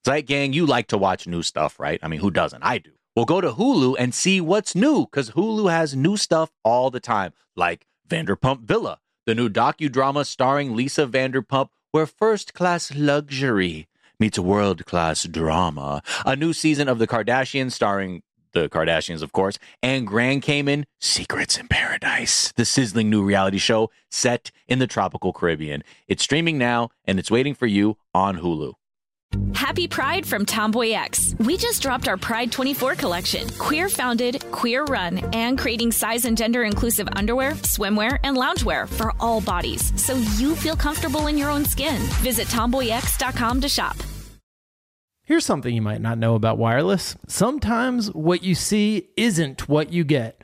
Zeit 0.06 0.28
Gang, 0.28 0.54
you 0.54 0.66
like 0.66 0.88
to 0.88 0.98
watch 0.98 1.26
new 1.26 1.42
stuff, 1.42 1.80
right? 1.80 2.00
I 2.04 2.08
mean, 2.08 2.20
who 2.20 2.30
doesn't? 2.30 2.62
I 2.62 2.78
do. 2.78 2.92
Well, 3.16 3.26
go 3.26 3.40
to 3.40 3.54
Hulu 3.54 3.96
and 3.98 4.14
see 4.14 4.42
what's 4.42 4.76
new 4.76 5.06
because 5.06 5.32
Hulu 5.32 5.72
has 5.72 5.96
new 5.96 6.18
stuff 6.18 6.52
all 6.64 6.92
the 6.92 7.00
time, 7.00 7.32
like 7.56 7.88
Vanderpump 8.08 8.64
Villa, 8.64 9.00
the 9.26 9.34
new 9.34 9.50
docudrama 9.50 10.26
starring 10.26 10.76
Lisa 10.76 11.08
Vanderpump, 11.08 11.70
where 11.92 12.06
first 12.06 12.54
class 12.54 12.94
luxury 12.94 13.88
meets 14.20 14.40
world 14.40 14.86
class 14.86 15.24
drama. 15.24 16.02
A 16.26 16.36
new 16.36 16.54
season 16.54 16.88
of 16.88 17.00
The 17.00 17.08
Kardashians 17.08 17.72
starring 17.72 18.22
the 18.56 18.70
Kardashians, 18.70 19.22
of 19.22 19.34
course, 19.34 19.60
and 19.84 20.08
Grand 20.08 20.42
Cayman 20.42 20.86
Secrets 21.00 21.58
in 21.58 21.68
Paradise, 21.68 22.52
the 22.56 22.66
sizzling 22.66 23.10
new 23.10 23.22
reality 23.22 23.58
show 23.58 23.92
set 24.10 24.50
in 24.68 24.80
the 24.80 24.88
tropical 24.88 25.34
Caribbean. 25.34 25.84
It's 26.08 26.24
streaming 26.24 26.58
now 26.58 26.90
and 27.04 27.20
it's 27.20 27.30
waiting 27.30 27.54
for 27.54 27.68
you 27.68 27.98
on 28.14 28.38
Hulu. 28.38 28.74
Happy 29.54 29.88
Pride 29.88 30.26
from 30.26 30.46
Tomboy 30.46 30.92
X. 30.92 31.36
We 31.40 31.58
just 31.58 31.82
dropped 31.82 32.08
our 32.08 32.18
Pride 32.18 32.52
24 32.52 32.96
collection. 32.96 33.50
Queer 33.58 33.90
founded, 33.90 34.44
queer 34.52 34.84
run, 34.86 35.18
and 35.34 35.58
creating 35.58 35.92
size 35.92 36.26
and 36.26 36.38
gender 36.38 36.64
inclusive 36.64 37.08
underwear, 37.16 37.54
swimwear, 37.54 38.20
and 38.24 38.38
loungewear 38.38 38.88
for 38.88 39.14
all 39.20 39.42
bodies 39.42 39.92
so 40.02 40.14
you 40.38 40.56
feel 40.56 40.76
comfortable 40.76 41.28
in 41.28 41.38
your 41.38 41.50
own 41.50 41.66
skin. 41.66 42.00
Visit 42.22 42.48
tomboyx.com 42.48 43.62
to 43.62 43.70
shop. 43.70 43.96
Here's 45.24 45.46
something 45.46 45.74
you 45.74 45.82
might 45.82 46.02
not 46.02 46.20
know 46.20 46.36
about 46.36 46.60
wireless. 46.60 47.16
Sometimes 47.28 48.12
what 48.14 48.44
you 48.44 48.54
see 48.54 49.10
isn't 49.18 49.68
what 49.68 49.92
you 49.92 50.04
get. 50.04 50.44